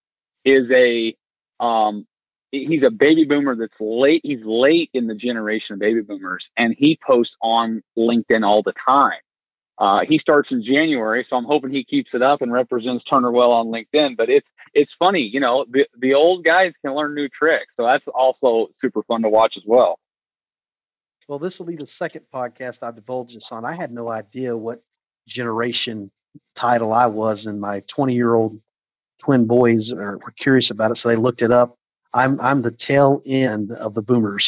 is 0.45 0.71
a 0.71 1.17
um 1.59 2.07
he's 2.53 2.83
a 2.83 2.91
baby 2.91 3.25
boomer 3.25 3.57
that's 3.57 3.75
late. 3.81 4.21
He's 4.25 4.45
late 4.45 4.91
in 4.93 5.07
the 5.07 5.15
generation 5.15 5.75
of 5.75 5.81
baby 5.81 6.03
boomers, 6.03 6.47
and 6.57 6.75
he 6.77 6.99
posts 7.05 7.35
on 7.43 7.83
LinkedIn 7.97 8.45
all 8.45 8.63
the 8.63 8.75
time. 8.87 9.21
Uh, 9.79 10.01
he 10.07 10.19
starts 10.19 10.51
in 10.51 10.63
January, 10.63 11.25
so 11.29 11.37
I'm 11.37 11.45
hoping 11.45 11.71
he 11.71 11.85
keeps 11.85 12.11
it 12.13 12.21
up 12.21 12.43
and 12.43 12.53
represents 12.53 13.05
Turner 13.05 13.31
well 13.31 13.53
on 13.53 13.69
LinkedIn. 13.69 14.17
But 14.17 14.29
it's 14.29 14.47
it's 14.75 14.93
funny, 14.99 15.21
you 15.21 15.41
know, 15.41 15.65
the 15.71 15.87
the 15.99 16.15
old 16.15 16.45
guys 16.45 16.73
can 16.85 16.95
learn 16.95 17.15
new 17.15 17.29
tricks, 17.29 17.73
so 17.77 17.85
that's 17.85 18.05
also 18.13 18.69
super 18.81 19.03
fun 19.05 19.23
to 19.23 19.29
watch 19.29 19.55
as 19.57 19.63
well. 19.67 20.01
Well, 21.29 21.39
this 21.39 21.59
will 21.59 21.67
be 21.67 21.77
the 21.77 21.87
second 21.99 22.23
podcast 22.35 22.77
I 22.83 22.91
divulged 22.91 23.37
this 23.37 23.45
on. 23.51 23.65
I 23.65 23.77
had 23.77 23.93
no 23.93 24.09
idea 24.09 24.57
what 24.57 24.83
generation 25.29 26.11
title 26.59 26.93
I 26.93 27.07
was, 27.07 27.45
and 27.45 27.61
my 27.61 27.83
20 27.95 28.15
year 28.15 28.35
old 28.35 28.59
twin 29.23 29.47
boys 29.47 29.93
are, 29.93 30.19
were 30.19 30.35
curious 30.41 30.71
about 30.71 30.91
it, 30.91 30.99
so 31.03 31.09
they 31.09 31.17
looked 31.17 31.43
it 31.43 31.53
up. 31.53 31.77
I'm 32.15 32.41
I'm 32.41 32.63
the 32.63 32.75
tail 32.87 33.23
end 33.27 33.71
of 33.71 33.95
the 33.95 34.03
boomers, 34.03 34.45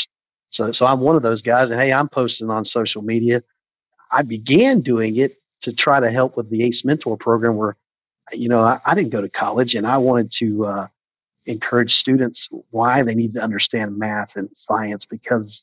so 0.51 0.73
so 0.73 0.87
I'm 0.87 1.01
one 1.01 1.15
of 1.15 1.23
those 1.23 1.43
guys. 1.43 1.71
And 1.71 1.79
hey, 1.79 1.93
I'm 1.93 2.09
posting 2.09 2.51
on 2.51 2.65
social 2.65 3.03
media 3.03 3.43
I 4.11 4.23
began 4.23 4.81
doing 4.81 5.17
it 5.17 5.41
to 5.63 5.73
try 5.73 6.01
to 6.01 6.11
help 6.11 6.37
with 6.37 6.51
the 6.51 6.65
ACE 6.65 6.83
Mentor 6.85 7.17
program, 7.17 7.57
where 7.57 7.77
you 8.33 8.49
know 8.49 8.61
I, 8.61 8.81
I 8.85 8.95
didn't 8.95 9.11
go 9.11 9.21
to 9.21 9.29
college, 9.29 9.75
and 9.75 9.87
I 9.87 9.99
wanted 9.99 10.33
to 10.41 10.67
uh, 10.67 10.87
encourage 11.47 11.91
students 11.93 12.41
why 12.71 13.03
they 13.03 13.15
need 13.15 13.35
to 13.35 13.41
understand 13.41 13.99
math 13.99 14.31
and 14.35 14.49
science 14.69 15.05
because 15.09 15.61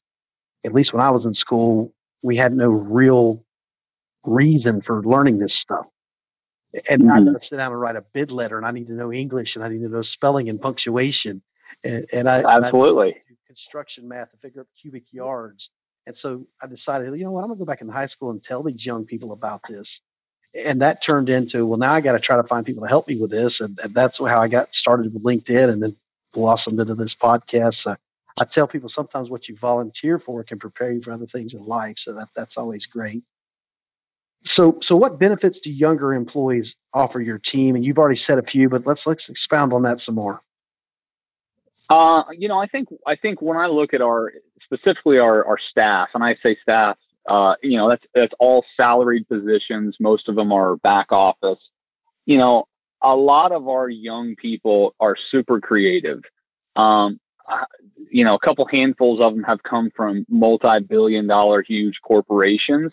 at 0.65 0.73
least 0.73 0.93
when 0.93 1.01
I 1.01 1.11
was 1.11 1.25
in 1.25 1.33
school, 1.33 1.93
we 2.21 2.37
had 2.37 2.53
no 2.53 2.67
real 2.67 3.43
reason 4.25 4.81
for 4.81 5.03
learning 5.03 5.39
this 5.39 5.57
stuff. 5.61 5.85
And 6.89 7.03
mm-hmm. 7.03 7.11
I'm 7.11 7.23
going 7.23 7.39
to 7.39 7.47
sit 7.47 7.55
down 7.55 7.71
and 7.71 7.79
write 7.79 7.95
a 7.95 8.03
bid 8.13 8.31
letter, 8.31 8.57
and 8.57 8.65
I 8.65 8.71
need 8.71 8.87
to 8.87 8.93
know 8.93 9.11
English, 9.13 9.55
and 9.55 9.63
I 9.63 9.69
need 9.69 9.79
to 9.79 9.89
know 9.89 10.01
spelling 10.01 10.49
and 10.49 10.59
punctuation, 10.59 11.41
and, 11.83 12.05
and 12.11 12.29
I 12.29 12.43
absolutely 12.43 13.07
and 13.07 13.15
I 13.17 13.27
construction 13.47 14.07
math 14.07 14.31
to 14.31 14.37
figure 14.37 14.61
out 14.61 14.67
cubic 14.79 15.03
yards 15.11 15.69
and 16.07 16.15
so 16.21 16.47
I 16.61 16.67
decided, 16.67 17.13
you 17.19 17.25
know 17.25 17.31
what, 17.31 17.41
I'm 17.41 17.47
going 17.47 17.59
to 17.59 17.65
go 17.65 17.69
back 17.69 17.81
in 17.81 17.89
high 17.89 18.07
school 18.07 18.31
and 18.31 18.41
tell 18.41 18.63
these 18.63 18.85
young 18.85 19.05
people 19.05 19.33
about 19.33 19.61
this. 19.69 19.85
And 20.53 20.81
that 20.81 20.99
turned 21.05 21.27
into, 21.27 21.65
well, 21.65 21.77
now 21.77 21.93
I 21.93 21.99
got 21.99 22.13
to 22.13 22.19
try 22.19 22.37
to 22.37 22.47
find 22.47 22.65
people 22.65 22.83
to 22.83 22.89
help 22.89 23.09
me 23.09 23.17
with 23.17 23.29
this. 23.29 23.57
And, 23.59 23.77
and 23.83 23.93
that's 23.93 24.17
how 24.17 24.41
I 24.41 24.47
got 24.47 24.69
started 24.71 25.13
with 25.13 25.21
LinkedIn 25.21 25.69
and 25.69 25.83
then 25.83 25.97
blossomed 26.33 26.79
into 26.79 26.95
this 26.95 27.13
podcast. 27.21 27.75
So 27.83 27.97
I 28.39 28.45
tell 28.45 28.67
people 28.69 28.89
sometimes 28.89 29.29
what 29.29 29.49
you 29.49 29.57
volunteer 29.59 30.17
for 30.17 30.45
can 30.45 30.59
prepare 30.59 30.93
you 30.93 31.01
for 31.03 31.11
other 31.11 31.27
things 31.27 31.53
in 31.53 31.65
life. 31.65 31.95
So 32.05 32.13
that, 32.13 32.29
that's 32.37 32.55
always 32.55 32.85
great. 32.85 33.23
So, 34.45 34.79
so 34.81 34.95
what 34.95 35.19
benefits 35.19 35.59
do 35.61 35.69
younger 35.69 36.13
employees 36.13 36.73
offer 36.93 37.19
your 37.19 37.39
team? 37.39 37.75
And 37.75 37.83
you've 37.83 37.97
already 37.97 38.19
said 38.25 38.37
a 38.37 38.43
few, 38.43 38.69
but 38.69 38.87
let's 38.87 39.01
let's 39.05 39.25
expound 39.27 39.73
on 39.73 39.83
that 39.83 39.99
some 39.99 40.15
more. 40.15 40.41
Uh, 41.89 42.23
you 42.37 42.47
know, 42.47 42.59
I 42.59 42.67
think 42.67 42.89
I 43.05 43.15
think 43.15 43.41
when 43.41 43.57
I 43.57 43.67
look 43.67 43.93
at 43.93 44.01
our 44.01 44.33
specifically 44.61 45.19
our 45.19 45.45
our 45.45 45.57
staff, 45.57 46.09
and 46.13 46.23
I 46.23 46.35
say 46.43 46.57
staff, 46.61 46.97
uh, 47.27 47.55
you 47.63 47.77
know, 47.77 47.89
that's 47.89 48.05
that's 48.13 48.33
all 48.39 48.65
salaried 48.75 49.27
positions. 49.27 49.95
Most 49.99 50.27
of 50.27 50.35
them 50.35 50.51
are 50.51 50.75
back 50.77 51.11
office. 51.11 51.59
You 52.25 52.37
know, 52.37 52.67
a 53.01 53.15
lot 53.15 53.53
of 53.53 53.69
our 53.69 53.89
young 53.89 54.35
people 54.35 54.95
are 54.99 55.15
super 55.31 55.61
creative. 55.61 56.21
Um, 56.75 57.19
you 58.11 58.25
know, 58.25 58.35
a 58.35 58.39
couple 58.39 58.67
handfuls 58.67 59.21
of 59.21 59.33
them 59.33 59.43
have 59.43 59.63
come 59.63 59.89
from 59.95 60.25
multi-billion-dollar 60.29 61.63
huge 61.63 62.01
corporations. 62.03 62.91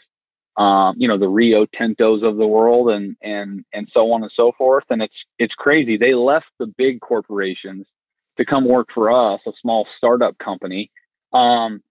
Um, 0.56 0.94
you 0.96 1.08
know, 1.08 1.18
the 1.18 1.28
Rio 1.28 1.66
Tintos 1.66 2.22
of 2.22 2.36
the 2.36 2.46
world, 2.46 2.90
and 2.90 3.16
and 3.22 3.64
and 3.72 3.88
so 3.92 4.12
on 4.12 4.22
and 4.22 4.30
so 4.32 4.52
forth. 4.56 4.84
And 4.88 5.02
it's 5.02 5.24
it's 5.40 5.54
crazy. 5.56 5.96
They 5.96 6.14
left 6.14 6.46
the 6.60 6.68
big 6.68 7.00
corporations 7.00 7.86
to 8.36 8.44
come 8.44 8.66
work 8.66 8.88
for 8.92 9.10
us, 9.10 9.40
a 9.46 9.52
small 9.60 9.86
startup 9.96 10.36
company, 10.38 10.90
um, 11.32 11.82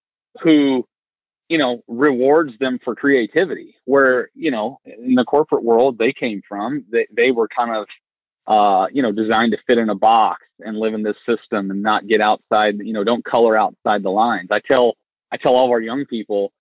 who, 0.41 0.87
you 1.47 1.57
know, 1.57 1.83
rewards 1.87 2.57
them 2.59 2.79
for 2.83 2.95
creativity. 2.95 3.75
Where, 3.85 4.29
you 4.33 4.51
know, 4.51 4.79
in 4.85 5.15
the 5.15 5.25
corporate 5.25 5.63
world 5.63 5.97
they 5.97 6.13
came 6.13 6.41
from, 6.47 6.85
they, 6.91 7.07
they 7.15 7.31
were 7.31 7.47
kind 7.47 7.75
of, 7.75 7.87
uh, 8.47 8.87
you 8.91 9.01
know, 9.01 9.11
designed 9.11 9.51
to 9.53 9.57
fit 9.65 9.77
in 9.77 9.89
a 9.89 9.95
box 9.95 10.45
and 10.59 10.77
live 10.77 10.93
in 10.93 11.03
this 11.03 11.17
system 11.25 11.71
and 11.71 11.81
not 11.81 12.07
get 12.07 12.21
outside, 12.21 12.75
you 12.79 12.93
know, 12.93 13.03
don't 13.03 13.23
color 13.23 13.57
outside 13.57 14.03
the 14.03 14.09
lines. 14.09 14.49
I 14.51 14.59
tell, 14.59 14.95
I 15.31 15.37
tell 15.37 15.55
all 15.55 15.65
of 15.65 15.71
our 15.71 15.81
young 15.81 16.05
people, 16.05 16.51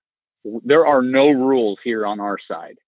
there 0.64 0.86
are 0.86 1.02
no 1.02 1.30
rules 1.30 1.78
here 1.82 2.06
on 2.06 2.20
our 2.20 2.38
side. 2.46 2.78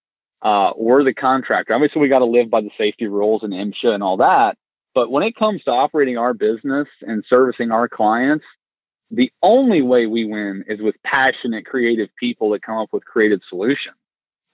Uh, 0.43 0.73
we're 0.77 1.05
the 1.05 1.15
contractor. 1.15 1.73
Obviously, 1.73 2.03
we 2.03 2.09
got 2.09 2.19
to 2.19 2.27
live 2.27 2.51
by 2.51 2.61
the 2.61 2.71
safety 2.77 3.07
rules 3.07 3.43
and 3.43 3.53
MSHA 3.53 3.95
and 3.95 4.03
all 4.03 4.19
that. 4.19 4.59
But 4.95 5.11
when 5.11 5.23
it 5.25 5.37
comes 5.37 5.65
to 5.65 5.71
operating 5.71 6.19
our 6.19 6.35
business 6.35 6.89
and 7.03 7.25
servicing 7.29 7.73
our 7.73 7.89
clients, 7.89 8.45
the 9.11 9.33
only 9.43 9.83
way 9.83 10.07
we 10.07 10.25
win 10.25 10.65
is 10.69 10.81
with 10.81 10.95
passionate, 11.05 11.67
creative 11.67 12.09
people 12.19 12.51
that 12.51 12.63
come 12.63 12.79
up 12.79 12.93
with 12.93 13.05
creative 13.05 13.41
solutions. 13.49 13.97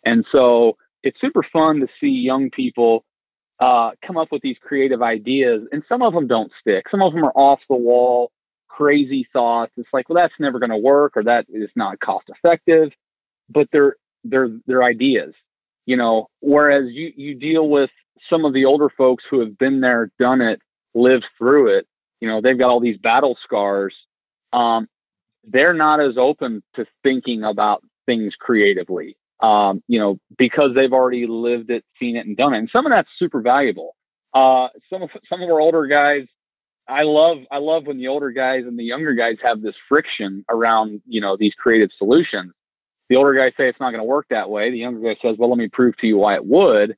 And 0.04 0.24
so 0.32 0.76
it's 1.02 1.20
super 1.20 1.42
fun 1.42 1.80
to 1.80 1.88
see 2.00 2.08
young 2.08 2.50
people 2.50 3.04
uh, 3.58 3.90
come 4.04 4.16
up 4.16 4.32
with 4.32 4.40
these 4.42 4.56
creative 4.62 5.02
ideas, 5.02 5.62
and 5.70 5.82
some 5.88 6.02
of 6.02 6.14
them 6.14 6.26
don't 6.26 6.50
stick. 6.60 6.86
Some 6.90 7.02
of 7.02 7.12
them 7.12 7.24
are 7.24 7.32
off 7.34 7.60
the 7.68 7.76
wall, 7.76 8.32
crazy 8.68 9.28
thoughts. 9.32 9.72
It's 9.76 9.88
like, 9.92 10.08
well, 10.08 10.16
that's 10.16 10.38
never 10.40 10.58
going 10.58 10.70
to 10.70 10.78
work, 10.78 11.16
or 11.16 11.24
that 11.24 11.46
is 11.50 11.70
not 11.76 12.00
cost 12.00 12.30
effective. 12.30 12.90
But 13.50 13.68
they're 13.72 13.96
they're 14.24 14.50
they're 14.66 14.82
ideas, 14.82 15.34
you 15.84 15.96
know. 15.96 16.28
Whereas 16.40 16.84
you 16.90 17.12
you 17.14 17.34
deal 17.34 17.68
with 17.68 17.90
some 18.28 18.44
of 18.44 18.52
the 18.52 18.64
older 18.64 18.88
folks 18.88 19.24
who 19.28 19.40
have 19.40 19.56
been 19.58 19.80
there, 19.80 20.10
done 20.18 20.40
it, 20.40 20.60
lived 20.94 21.26
through 21.38 21.78
it, 21.78 21.86
you 22.20 22.28
know, 22.28 22.40
they've 22.40 22.58
got 22.58 22.68
all 22.68 22.80
these 22.80 22.98
battle 22.98 23.36
scars. 23.42 23.94
Um, 24.52 24.88
they're 25.44 25.74
not 25.74 26.00
as 26.00 26.18
open 26.18 26.62
to 26.74 26.86
thinking 27.02 27.44
about 27.44 27.82
things 28.06 28.34
creatively, 28.38 29.16
um, 29.40 29.82
you 29.88 29.98
know, 29.98 30.18
because 30.36 30.74
they've 30.74 30.92
already 30.92 31.26
lived 31.26 31.70
it, 31.70 31.84
seen 31.98 32.16
it, 32.16 32.26
and 32.26 32.36
done 32.36 32.52
it. 32.52 32.58
And 32.58 32.70
some 32.70 32.86
of 32.86 32.92
that's 32.92 33.08
super 33.16 33.40
valuable. 33.40 33.96
Uh, 34.34 34.68
some 34.90 35.02
of 35.02 35.10
some 35.28 35.42
of 35.42 35.48
our 35.48 35.60
older 35.60 35.86
guys, 35.86 36.26
I 36.86 37.02
love 37.02 37.38
I 37.50 37.58
love 37.58 37.86
when 37.86 37.98
the 37.98 38.08
older 38.08 38.30
guys 38.30 38.64
and 38.64 38.78
the 38.78 38.84
younger 38.84 39.14
guys 39.14 39.38
have 39.42 39.62
this 39.62 39.74
friction 39.88 40.44
around 40.48 41.00
you 41.06 41.20
know 41.20 41.36
these 41.36 41.54
creative 41.54 41.90
solutions. 41.96 42.52
The 43.08 43.16
older 43.16 43.34
guys 43.34 43.52
say 43.56 43.68
it's 43.68 43.80
not 43.80 43.90
going 43.90 44.00
to 44.00 44.04
work 44.04 44.26
that 44.30 44.50
way. 44.50 44.70
The 44.70 44.78
younger 44.78 45.00
guy 45.00 45.18
says, 45.20 45.36
"Well, 45.38 45.48
let 45.50 45.58
me 45.58 45.68
prove 45.68 45.96
to 45.98 46.06
you 46.06 46.18
why 46.18 46.34
it 46.34 46.44
would." 46.44 46.96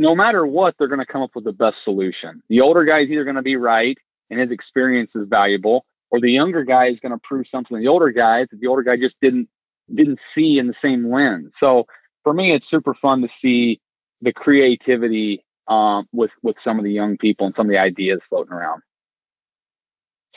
No 0.00 0.16
matter 0.16 0.46
what, 0.46 0.76
they're 0.78 0.88
going 0.88 1.00
to 1.00 1.04
come 1.06 1.20
up 1.20 1.32
with 1.34 1.44
the 1.44 1.52
best 1.52 1.76
solution. 1.84 2.42
The 2.48 2.62
older 2.62 2.86
guy 2.86 3.00
is 3.00 3.10
either 3.10 3.24
going 3.24 3.36
to 3.36 3.42
be 3.42 3.56
right 3.56 3.98
and 4.30 4.40
his 4.40 4.50
experience 4.50 5.10
is 5.14 5.28
valuable, 5.28 5.84
or 6.10 6.20
the 6.20 6.30
younger 6.32 6.64
guy 6.64 6.86
is 6.86 6.98
going 7.00 7.12
to 7.12 7.20
prove 7.22 7.46
something 7.50 7.76
to 7.76 7.80
the 7.82 7.88
older 7.88 8.10
guy 8.10 8.46
that 8.50 8.60
the 8.60 8.66
older 8.66 8.82
guy 8.82 8.96
just 8.96 9.14
didn't 9.20 9.50
didn't 9.94 10.18
see 10.34 10.58
in 10.58 10.68
the 10.68 10.74
same 10.80 11.12
lens. 11.12 11.52
So 11.60 11.86
for 12.24 12.32
me, 12.32 12.52
it's 12.52 12.64
super 12.70 12.94
fun 12.94 13.20
to 13.20 13.28
see 13.42 13.82
the 14.22 14.32
creativity 14.32 15.44
um, 15.68 16.08
with 16.12 16.30
with 16.42 16.56
some 16.64 16.78
of 16.78 16.84
the 16.84 16.92
young 16.92 17.18
people 17.18 17.44
and 17.44 17.54
some 17.54 17.66
of 17.66 17.70
the 17.70 17.78
ideas 17.78 18.20
floating 18.30 18.54
around. 18.54 18.80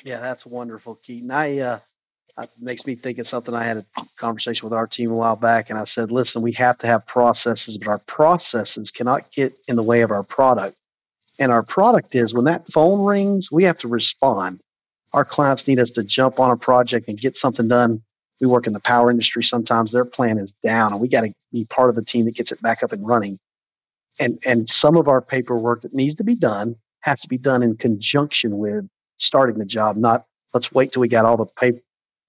Yeah, 0.04 0.20
that's 0.20 0.46
wonderful, 0.46 1.00
Keaton. 1.06 1.32
I 1.32 1.60
uh, 1.60 1.80
it 2.42 2.50
makes 2.60 2.86
me 2.86 2.96
think 2.96 3.20
of 3.20 3.28
something 3.28 3.54
I 3.54 3.66
had 3.66 3.78
a 3.78 3.86
conversation 4.20 4.64
with 4.64 4.74
our 4.74 4.88
team 4.88 5.12
a 5.12 5.16
while 5.16 5.36
back, 5.36 5.70
and 5.70 5.78
I 5.78 5.86
said, 5.94 6.12
listen, 6.12 6.42
we 6.42 6.54
have 6.54 6.78
to 6.80 6.88
have 6.88 7.06
processes, 7.06 7.78
but 7.78 7.88
our 7.88 8.00
processes 8.00 8.92
cannot 8.96 9.32
get 9.36 9.54
in 9.68 9.76
the 9.76 9.84
way 9.84 10.02
of 10.02 10.12
our 10.12 10.24
product. 10.24 10.76
And 11.40 11.52
our 11.52 11.64
product 11.64 12.16
is 12.16 12.34
when 12.34 12.46
that 12.46 12.66
phone 12.74 13.06
rings, 13.06 13.50
we 13.52 13.64
have 13.66 13.78
to 13.80 13.88
respond. 13.88 14.62
Our 15.14 15.26
clients 15.26 15.64
need 15.68 15.80
us 15.80 15.92
to 15.96 16.04
jump 16.04 16.40
on 16.40 16.52
a 16.52 16.58
project 16.58 17.08
and 17.08 17.20
get 17.20 17.36
something 17.38 17.68
done. 17.68 18.02
We 18.42 18.48
work 18.48 18.66
in 18.66 18.74
the 18.74 18.80
power 18.80 19.12
industry 19.12 19.44
sometimes, 19.44 19.92
their 19.92 20.06
plan 20.06 20.38
is 20.38 20.52
down, 20.64 20.92
and 20.92 21.02
we 21.02 21.08
got 21.08 21.22
to 21.22 21.34
be 21.52 21.66
part 21.66 21.90
of 21.90 21.96
the 21.96 22.04
team 22.04 22.26
that 22.26 22.36
gets 22.36 22.52
it 22.52 22.62
back 22.62 22.82
up 22.84 22.92
and 22.92 23.08
running. 23.08 23.40
And, 24.20 24.40
and 24.44 24.70
some 24.82 24.98
of 24.98 25.08
our 25.08 25.22
paperwork 25.22 25.84
that 25.84 25.94
needs 25.94 26.18
to 26.18 26.24
be 26.24 26.36
done 26.36 26.76
has 27.02 27.20
to 27.22 27.28
be 27.28 27.38
done 27.38 27.64
in 27.64 27.78
conjunction 27.78 28.58
with 28.58 28.86
starting 29.20 29.58
the 29.58 29.66
job, 29.66 29.98
not 29.98 30.26
let's 30.54 30.72
wait 30.72 30.94
till 30.94 31.02
we 31.02 31.08
got 31.08 31.26
all 31.26 31.38
the 31.38 31.46
paper, 31.46 31.80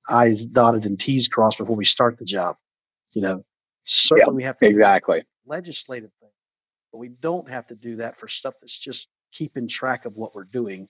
I's 0.09 0.45
dotted 0.53 0.85
and 0.85 0.99
T's 0.99 1.29
crossed 1.29 1.59
before 1.59 1.77
we 1.77 1.85
start 1.85 2.19
the 2.19 2.25
job. 2.25 2.57
You 3.13 3.23
know, 3.23 3.45
certainly 3.87 4.35
we 4.35 4.43
have 4.45 4.59
to 4.59 4.67
Exactly. 4.67 5.25
legislative 5.47 6.11
things, 6.21 6.33
but 6.93 6.99
we 6.99 7.09
don't 7.09 7.49
have 7.49 7.67
to 7.69 7.75
do 7.75 7.97
that 7.97 8.19
for 8.19 8.29
stuff 8.29 8.55
that's 8.61 8.79
just 8.83 9.07
keeping 9.37 9.69
track 9.69 10.05
of 10.05 10.15
what 10.17 10.35
we're 10.35 10.45
doing. 10.45 10.89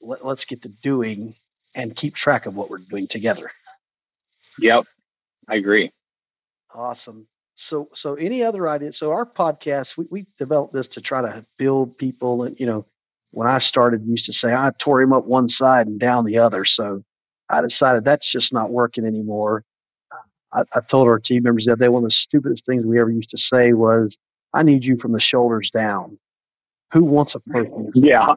Let, 0.00 0.24
let's 0.24 0.44
get 0.44 0.62
to 0.62 0.68
doing 0.68 1.34
and 1.74 1.94
keep 1.96 2.14
track 2.14 2.46
of 2.46 2.54
what 2.54 2.70
we're 2.70 2.78
doing 2.78 3.06
together. 3.10 3.50
Yep. 4.58 4.84
I 5.48 5.56
agree. 5.56 5.92
Awesome. 6.74 7.26
So, 7.70 7.88
so 7.94 8.14
any 8.14 8.42
other 8.42 8.68
ideas? 8.68 8.96
So 8.98 9.10
our 9.12 9.24
podcast, 9.24 9.86
we, 9.96 10.06
we 10.10 10.26
developed 10.38 10.74
this 10.74 10.86
to 10.92 11.00
try 11.00 11.22
to 11.22 11.44
build 11.58 11.96
people. 11.98 12.42
And 12.42 12.58
you 12.58 12.66
know, 12.66 12.86
when 13.30 13.48
I 13.48 13.58
started, 13.60 14.04
used 14.06 14.26
to 14.26 14.32
say 14.32 14.48
I 14.52 14.70
tore 14.82 15.00
him 15.02 15.12
up 15.12 15.26
one 15.26 15.48
side 15.48 15.86
and 15.86 15.98
down 15.98 16.24
the 16.24 16.38
other. 16.38 16.64
So 16.64 17.02
I 17.48 17.60
decided 17.60 18.04
that's 18.04 18.30
just 18.30 18.52
not 18.52 18.70
working 18.70 19.04
anymore. 19.04 19.64
I, 20.52 20.62
I 20.74 20.80
told 20.90 21.08
our 21.08 21.18
team 21.18 21.42
members 21.44 21.64
the 21.66 21.72
other 21.72 21.84
day 21.84 21.88
one 21.88 22.04
of 22.04 22.08
the 22.08 22.14
stupidest 22.26 22.64
things 22.66 22.84
we 22.84 23.00
ever 23.00 23.10
used 23.10 23.30
to 23.30 23.38
say 23.38 23.72
was, 23.72 24.14
"I 24.52 24.62
need 24.62 24.84
you 24.84 24.96
from 25.00 25.12
the 25.12 25.20
shoulders 25.20 25.70
down." 25.72 26.18
Who 26.92 27.04
wants 27.04 27.34
a 27.34 27.40
person 27.40 27.90
Yeah. 27.94 28.34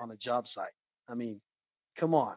on 0.00 0.10
a 0.10 0.16
job 0.16 0.46
site? 0.54 0.68
I 1.08 1.14
mean, 1.14 1.40
come 1.98 2.14
on. 2.14 2.34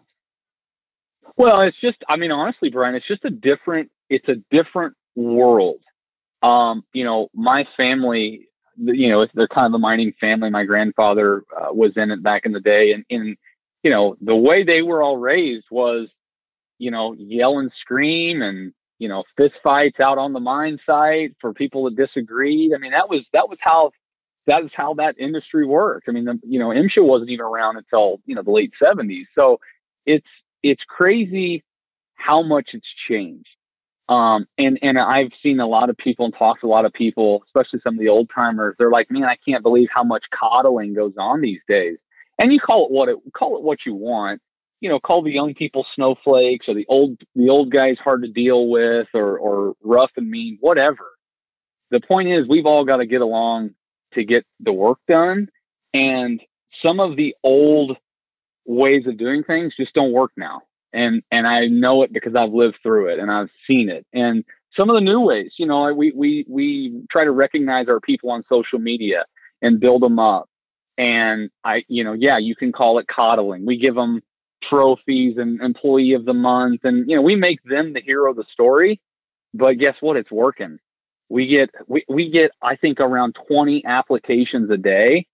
Well, 1.37 1.61
it's 1.61 1.79
just, 1.79 1.97
I 2.07 2.17
mean, 2.17 2.31
honestly, 2.31 2.69
Brian, 2.69 2.95
it's 2.95 3.07
just 3.07 3.25
a 3.25 3.29
different, 3.29 3.91
it's 4.09 4.27
a 4.27 4.35
different 4.51 4.95
world. 5.15 5.79
Um, 6.41 6.83
you 6.93 7.03
know, 7.03 7.29
my 7.33 7.65
family, 7.77 8.47
you 8.77 9.09
know, 9.09 9.25
they're 9.33 9.47
kind 9.47 9.67
of 9.67 9.73
a 9.73 9.79
mining 9.79 10.13
family. 10.19 10.49
My 10.49 10.65
grandfather 10.65 11.43
uh, 11.55 11.73
was 11.73 11.95
in 11.95 12.11
it 12.11 12.21
back 12.23 12.45
in 12.45 12.51
the 12.51 12.59
day, 12.59 12.91
and 12.91 13.05
in, 13.09 13.37
you 13.83 13.91
know, 13.91 14.15
the 14.21 14.35
way 14.35 14.63
they 14.63 14.81
were 14.81 15.03
all 15.03 15.17
raised 15.17 15.65
was, 15.69 16.09
you 16.79 16.91
know, 16.91 17.13
yell 17.17 17.59
and 17.59 17.71
scream 17.79 18.41
and 18.41 18.73
you 18.99 19.09
know, 19.09 19.25
fist 19.35 19.55
fights 19.61 19.99
out 19.99 20.17
on 20.17 20.31
the 20.31 20.39
mine 20.39 20.79
site 20.85 21.35
for 21.41 21.53
people 21.53 21.83
that 21.83 21.97
disagreed. 21.97 22.71
I 22.73 22.77
mean, 22.77 22.91
that 22.91 23.09
was 23.09 23.25
that 23.33 23.49
was 23.49 23.57
how 23.59 23.91
that 24.47 24.63
was 24.63 24.71
how 24.73 24.93
that 24.95 25.17
industry 25.19 25.65
worked. 25.65 26.07
I 26.07 26.13
mean, 26.13 26.25
the, 26.25 26.39
you 26.43 26.57
know, 26.57 26.69
MSHA 26.69 27.05
wasn't 27.05 27.31
even 27.31 27.45
around 27.45 27.77
until 27.77 28.21
you 28.25 28.35
know 28.35 28.43
the 28.43 28.51
late 28.51 28.71
'70s. 28.81 29.25
So 29.35 29.59
it's 30.05 30.27
it's 30.61 30.83
crazy 30.87 31.63
how 32.15 32.41
much 32.41 32.69
it's 32.73 32.87
changed. 33.07 33.49
Um, 34.09 34.47
and 34.57 34.79
and 34.81 34.97
I've 34.97 35.31
seen 35.41 35.59
a 35.59 35.67
lot 35.67 35.89
of 35.89 35.97
people 35.97 36.25
and 36.25 36.33
talked 36.33 36.61
to 36.61 36.67
a 36.67 36.69
lot 36.69 36.85
of 36.85 36.93
people, 36.93 37.43
especially 37.45 37.79
some 37.83 37.95
of 37.95 37.99
the 37.99 38.09
old 38.09 38.29
timers. 38.33 38.75
They're 38.77 38.89
like, 38.91 39.11
man, 39.11 39.23
I 39.23 39.37
can't 39.45 39.63
believe 39.63 39.89
how 39.93 40.03
much 40.03 40.23
coddling 40.29 40.93
goes 40.93 41.13
on 41.17 41.41
these 41.41 41.61
days. 41.67 41.97
And 42.39 42.51
you 42.51 42.59
call 42.59 42.85
it 42.85 42.91
what 42.91 43.09
it 43.09 43.17
call 43.33 43.57
it 43.57 43.63
what 43.63 43.85
you 43.85 43.95
want. 43.95 44.41
You 44.81 44.89
know, 44.89 44.99
call 44.99 45.23
the 45.23 45.31
young 45.31 45.53
people 45.53 45.85
snowflakes 45.95 46.67
or 46.67 46.73
the 46.73 46.85
old 46.89 47.21
the 47.35 47.49
old 47.49 47.71
guys 47.71 47.97
hard 47.99 48.23
to 48.23 48.31
deal 48.31 48.69
with 48.69 49.07
or 49.13 49.37
or 49.37 49.75
rough 49.83 50.11
and 50.17 50.29
mean, 50.29 50.57
whatever. 50.59 51.11
The 51.91 52.01
point 52.01 52.29
is, 52.29 52.47
we've 52.47 52.65
all 52.65 52.85
got 52.85 52.97
to 52.97 53.05
get 53.05 53.21
along 53.21 53.71
to 54.13 54.25
get 54.25 54.45
the 54.59 54.73
work 54.73 54.99
done. 55.07 55.47
And 55.93 56.41
some 56.81 56.99
of 56.99 57.15
the 57.15 57.35
old 57.43 57.97
ways 58.65 59.05
of 59.05 59.17
doing 59.17 59.43
things 59.43 59.75
just 59.77 59.93
don't 59.93 60.11
work 60.11 60.31
now 60.35 60.63
and 60.93 61.23
and 61.31 61.47
I 61.47 61.65
know 61.65 62.03
it 62.03 62.13
because 62.13 62.35
I've 62.35 62.53
lived 62.53 62.77
through 62.81 63.07
it 63.07 63.19
and 63.19 63.31
I've 63.31 63.49
seen 63.67 63.89
it. 63.89 64.05
And 64.13 64.45
some 64.71 64.89
of 64.89 64.95
the 64.95 65.01
new 65.01 65.19
ways, 65.19 65.55
you 65.57 65.65
know, 65.65 65.93
we 65.93 66.13
we 66.15 66.45
we 66.47 67.01
try 67.09 67.23
to 67.23 67.31
recognize 67.31 67.87
our 67.89 67.99
people 67.99 68.31
on 68.31 68.43
social 68.47 68.79
media 68.79 69.25
and 69.61 69.79
build 69.79 70.03
them 70.03 70.19
up. 70.19 70.47
And 70.97 71.49
I, 71.63 71.83
you 71.87 72.03
know, 72.03 72.13
yeah, 72.13 72.37
you 72.37 72.55
can 72.55 72.71
call 72.71 72.99
it 72.99 73.07
coddling. 73.07 73.65
We 73.65 73.79
give 73.79 73.95
them 73.95 74.21
trophies 74.61 75.37
and 75.37 75.61
employee 75.61 76.13
of 76.13 76.25
the 76.25 76.33
month, 76.33 76.81
and 76.83 77.09
you 77.09 77.15
know, 77.15 77.21
we 77.21 77.35
make 77.35 77.63
them 77.63 77.93
the 77.93 78.01
hero 78.01 78.31
of 78.31 78.37
the 78.37 78.45
story. 78.51 79.01
But 79.53 79.77
guess 79.77 79.95
what? 79.99 80.17
It's 80.17 80.31
working. 80.31 80.77
We 81.29 81.47
get 81.47 81.71
we 81.87 82.05
we 82.07 82.29
get 82.31 82.51
I 82.61 82.75
think 82.75 82.99
around 82.99 83.35
20 83.47 83.85
applications 83.85 84.69
a 84.69 84.77
day 84.77 85.25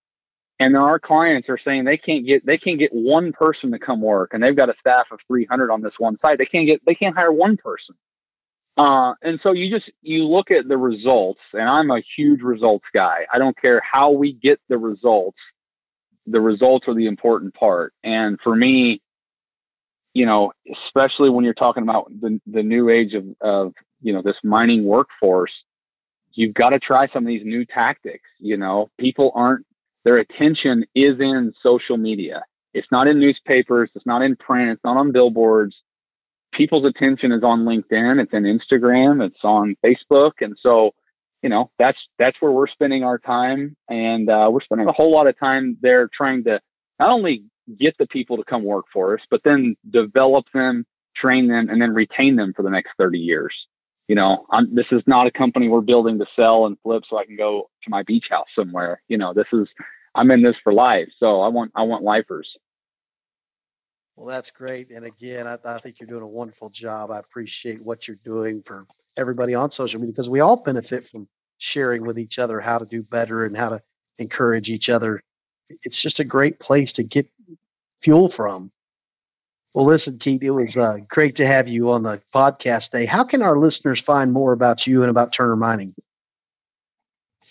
and 0.60 0.76
our 0.76 1.00
clients 1.00 1.50
are 1.50 1.58
saying 1.58 1.86
they 1.86 1.98
can't 1.98 2.26
get 2.26 2.46
they 2.46 2.58
can't 2.58 2.80
get 2.80 2.92
one 2.94 3.32
person 3.32 3.72
to 3.72 3.80
come 3.80 4.02
work 4.02 4.34
and 4.34 4.44
they've 4.44 4.56
got 4.56 4.70
a 4.70 4.76
staff 4.80 5.08
of 5.12 5.20
300 5.28 5.72
on 5.72 5.82
this 5.82 5.94
one 5.98 6.18
site 6.20 6.38
they 6.38 6.46
can't 6.46 6.68
get 6.68 6.82
they 6.86 6.96
can't 6.96 7.16
hire 7.16 7.32
one 7.32 7.58
person 7.58 7.96
uh, 8.78 9.14
and 9.22 9.40
so 9.42 9.52
you 9.52 9.70
just 9.70 9.92
you 10.02 10.24
look 10.24 10.52
at 10.52 10.68
the 10.68 10.78
results 10.78 11.42
and 11.54 11.68
i'm 11.68 11.92
a 11.92 12.02
huge 12.16 12.42
results 12.42 12.86
guy 12.94 13.26
i 13.34 13.38
don't 13.38 13.58
care 13.58 13.82
how 13.90 14.12
we 14.12 14.34
get 14.34 14.60
the 14.70 14.78
results 14.78 15.38
the 16.28 16.42
results 16.42 16.88
are 16.88 16.96
the 16.96 17.08
important 17.08 17.54
part 17.54 17.94
and 18.04 18.40
for 18.42 18.56
me 18.56 19.02
you 20.14 20.26
know 20.26 20.52
especially 20.86 21.30
when 21.30 21.44
you're 21.44 21.54
talking 21.54 21.84
about 21.84 22.10
the, 22.22 22.40
the 22.48 22.64
new 22.64 22.90
age 22.90 23.14
of, 23.14 23.26
of 23.42 23.74
you 24.02 24.14
know 24.14 24.22
this 24.22 24.38
mining 24.44 24.86
workforce 24.86 25.54
you've 26.32 26.54
got 26.54 26.70
to 26.70 26.80
try 26.80 27.08
some 27.08 27.24
of 27.24 27.28
these 27.28 27.46
new 27.46 27.66
tactics 27.66 28.30
you 28.40 28.58
know 28.58 28.90
people 28.98 29.32
aren't 29.36 29.66
their 30.06 30.18
attention 30.18 30.86
is 30.96 31.20
in 31.20 31.54
social 31.62 31.98
media. 31.98 32.44
It's 32.74 32.88
not 32.92 33.08
in 33.08 33.20
newspapers. 33.20 33.90
It's 33.96 34.06
not 34.06 34.22
in 34.22 34.36
print. 34.36 34.72
It's 34.72 34.84
not 34.84 34.98
on 34.98 35.12
billboards. 35.12 35.76
People's 36.52 36.86
attention 36.86 37.32
is 37.32 37.44
on 37.44 37.64
LinkedIn. 37.64 38.22
It's 38.22 38.34
in 38.34 38.44
Instagram. 38.44 39.26
It's 39.26 39.44
on 39.44 39.76
Facebook. 39.86 40.34
And 40.42 40.58
so, 40.60 40.92
you 41.42 41.50
know, 41.50 41.72
that's 41.78 42.00
that's 42.18 42.42
where 42.42 42.52
we're 42.52 42.68
spending 42.68 43.04
our 43.04 43.18
time, 43.18 43.78
and 43.90 44.30
uh, 44.30 44.50
we're 44.52 44.62
spending 44.62 44.88
a 44.88 44.92
whole 44.92 45.12
lot 45.12 45.28
of 45.28 45.40
time 45.40 45.78
there 45.82 46.10
trying 46.12 46.44
to 46.46 46.60
not 47.00 47.12
only 47.12 47.46
get 47.80 47.96
the 47.98 48.08
people 48.08 48.38
to 48.38 48.44
come 48.44 48.64
work 48.64 48.86
for 48.92 49.14
us, 49.14 49.22
but 49.30 49.42
then 49.44 49.76
develop 49.90 50.46
them, 50.54 50.86
train 51.16 51.48
them, 51.48 51.70
and 51.70 51.82
then 51.82 51.94
retain 51.94 52.36
them 52.36 52.54
for 52.54 52.64
the 52.64 52.70
next 52.70 52.92
30 52.98 53.20
years. 53.20 53.56
You 54.08 54.16
know, 54.16 54.46
I'm, 54.50 54.74
this 54.74 54.88
is 54.92 55.04
not 55.06 55.28
a 55.28 55.32
company 55.32 55.70
we're 55.70 55.82
building 55.82 56.18
to 56.20 56.26
sell 56.36 56.66
and 56.66 56.78
flip 56.82 57.04
so 57.08 57.18
I 57.18 57.26
can 57.26 57.38
go 57.38 57.70
to 57.84 57.90
my 57.90 58.04
beach 58.04 58.28
house 58.30 58.48
somewhere. 58.56 59.02
You 59.08 59.18
know, 59.18 59.34
this 59.34 59.48
is 59.54 59.70
I'm 60.16 60.32
in 60.32 60.42
this 60.42 60.58
for 60.64 60.74
life. 60.74 61.10
So 61.18 61.42
I 61.42 61.48
want 61.48 61.72
I 61.76 61.84
want 61.84 62.04
lifers. 62.04 62.58
Well, 64.20 64.28
that's 64.28 64.52
great. 64.52 64.92
And 64.92 65.06
again, 65.06 65.48
I, 65.48 65.56
I 65.64 65.80
think 65.80 65.96
you're 65.98 66.10
doing 66.10 66.24
a 66.24 66.28
wonderful 66.28 66.70
job. 66.76 67.10
I 67.10 67.20
appreciate 67.20 67.82
what 67.82 68.06
you're 68.06 68.18
doing 68.26 68.62
for 68.68 68.86
everybody 69.16 69.56
on 69.56 69.72
social 69.72 69.98
media 69.98 70.12
because 70.12 70.28
we 70.28 70.42
all 70.42 70.58
benefit 70.58 71.06
from 71.10 71.26
sharing 71.58 72.06
with 72.06 72.20
each 72.20 72.38
other 72.38 72.60
how 72.60 72.80
to 72.80 72.86
do 72.86 73.02
better 73.02 73.46
and 73.46 73.56
how 73.56 73.70
to 73.70 73.82
encourage 74.18 74.68
each 74.68 74.90
other. 74.90 75.24
It's 75.84 76.04
just 76.04 76.20
a 76.20 76.26
great 76.26 76.60
place 76.60 76.92
to 76.98 77.04
get 77.04 77.28
fuel 78.04 78.30
from. 78.36 78.72
Well, 79.74 79.88
listen, 79.88 80.20
Keith, 80.20 80.44
it 80.44 80.52
was 80.52 80.76
uh, 80.76 80.98
great 81.08 81.38
to 81.38 81.48
have 81.48 81.70
you 81.70 81.92
on 81.92 82.04
the 82.04 82.22
podcast 82.36 82.92
day. 82.92 83.06
How 83.06 83.24
can 83.24 83.42
our 83.42 83.58
listeners 83.58 84.04
find 84.06 84.34
more 84.34 84.52
about 84.52 84.86
you 84.86 85.02
and 85.02 85.10
about 85.10 85.32
Turner 85.32 85.56
Mining? 85.56 85.96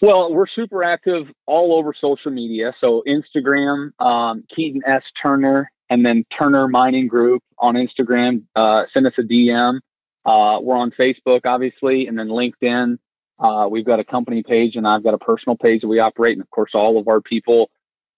Well, 0.03 0.35
we're 0.35 0.47
super 0.47 0.85
active 0.85 1.29
all 1.47 1.75
over 1.79 1.95
social 1.95 2.31
media. 2.31 2.75
So 2.79 3.03
Instagram, 3.09 3.99
um, 3.99 4.45
Keaton 4.55 4.83
S. 4.87 5.05
Turner, 5.23 5.71
and 5.91 6.05
then 6.05 6.25
Turner 6.37 6.69
Mining 6.69 7.09
Group 7.09 7.43
on 7.59 7.75
Instagram. 7.75 8.45
Uh, 8.55 8.85
send 8.93 9.07
us 9.07 9.15
a 9.19 9.23
DM. 9.23 9.81
Uh, 10.25 10.59
we're 10.61 10.77
on 10.77 10.91
Facebook, 10.91 11.41
obviously, 11.45 12.07
and 12.07 12.19
then 12.19 12.29
LinkedIn. 12.29 12.99
Uh, 13.39 13.69
we've 13.71 13.87
got 13.87 14.01
a 14.01 14.05
company 14.05 14.43
page, 14.43 14.77
and 14.77 14.87
I've 14.87 15.05
got 15.05 15.15
a 15.15 15.19
personal 15.19 15.57
page 15.57 15.83
that 15.83 15.89
we 15.89 16.01
operate, 16.01 16.33
and 16.33 16.43
of 16.43 16.51
course, 16.51 16.73
all 16.75 16.99
of 16.99 17.09
our 17.09 17.21
people 17.21 17.71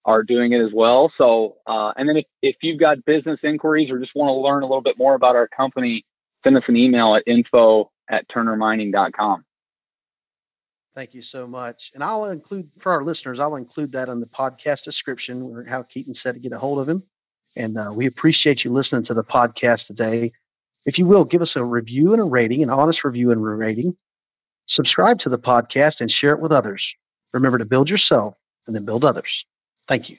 are 0.04 0.22
doing 0.22 0.52
it 0.52 0.61
as 0.61 0.72
well. 0.72 1.12
So, 1.16 1.56
uh, 1.66 1.92
and 1.96 2.09
then 2.09 2.16
if, 2.16 2.24
if 2.42 2.56
you've 2.62 2.80
got 2.80 3.04
business 3.04 3.38
inquiries 3.42 3.90
or 3.90 3.98
just 3.98 4.14
want 4.14 4.28
to 4.30 4.35
learn 4.35 4.62
a 4.62 4.66
little 4.66 4.83
bit 4.83 4.96
more 4.98 5.14
about 5.14 5.37
our 5.37 5.46
company, 5.46 6.06
send 6.42 6.56
us 6.56 6.64
an 6.68 6.76
email 6.76 7.14
at 7.14 7.22
info 7.26 7.90
at 8.09 8.28
turnermining.com. 8.28 9.44
Thank 10.94 11.14
you 11.14 11.22
so 11.22 11.46
much. 11.46 11.76
And 11.94 12.02
I'll 12.02 12.24
include 12.26 12.70
for 12.83 12.92
our 12.92 13.04
listeners, 13.04 13.38
I'll 13.38 13.56
include 13.56 13.92
that 13.92 14.09
in 14.09 14.20
the 14.20 14.26
podcast 14.26 14.83
description 14.85 15.48
where 15.48 15.64
how 15.64 15.83
Keaton 15.83 16.14
said 16.20 16.35
to 16.35 16.40
get 16.40 16.52
a 16.52 16.59
hold 16.59 16.80
of 16.80 16.88
him. 16.88 17.04
And 17.57 17.79
uh, 17.79 17.93
we 17.95 18.07
appreciate 18.07 18.65
you 18.65 18.73
listening 18.73 19.05
to 19.07 19.15
the 19.15 19.25
podcast 19.25 19.87
today. 19.87 20.33
If 20.87 20.99
you 20.99 21.07
will, 21.07 21.25
give 21.25 21.43
us 21.43 21.53
a 21.57 21.65
review 21.65 22.13
and 22.13 22.21
a 22.21 22.25
rating, 22.25 22.63
an 22.63 22.71
honest 22.71 23.05
review 23.05 23.33
and 23.33 23.45
rating. 23.45 23.97
Subscribe 24.69 25.19
to 25.21 25.29
the 25.29 25.39
podcast 25.39 25.95
and 26.01 26.11
share 26.11 26.33
it 26.33 26.41
with 26.41 26.53
others. 26.53 26.85
Remember 27.33 27.59
to 27.59 27.65
build 27.65 27.89
yourself 27.89 28.35
and 28.67 28.75
then 28.75 28.85
build 28.85 29.05
others. 29.05 29.45
Thank 29.89 30.09
you. 30.09 30.17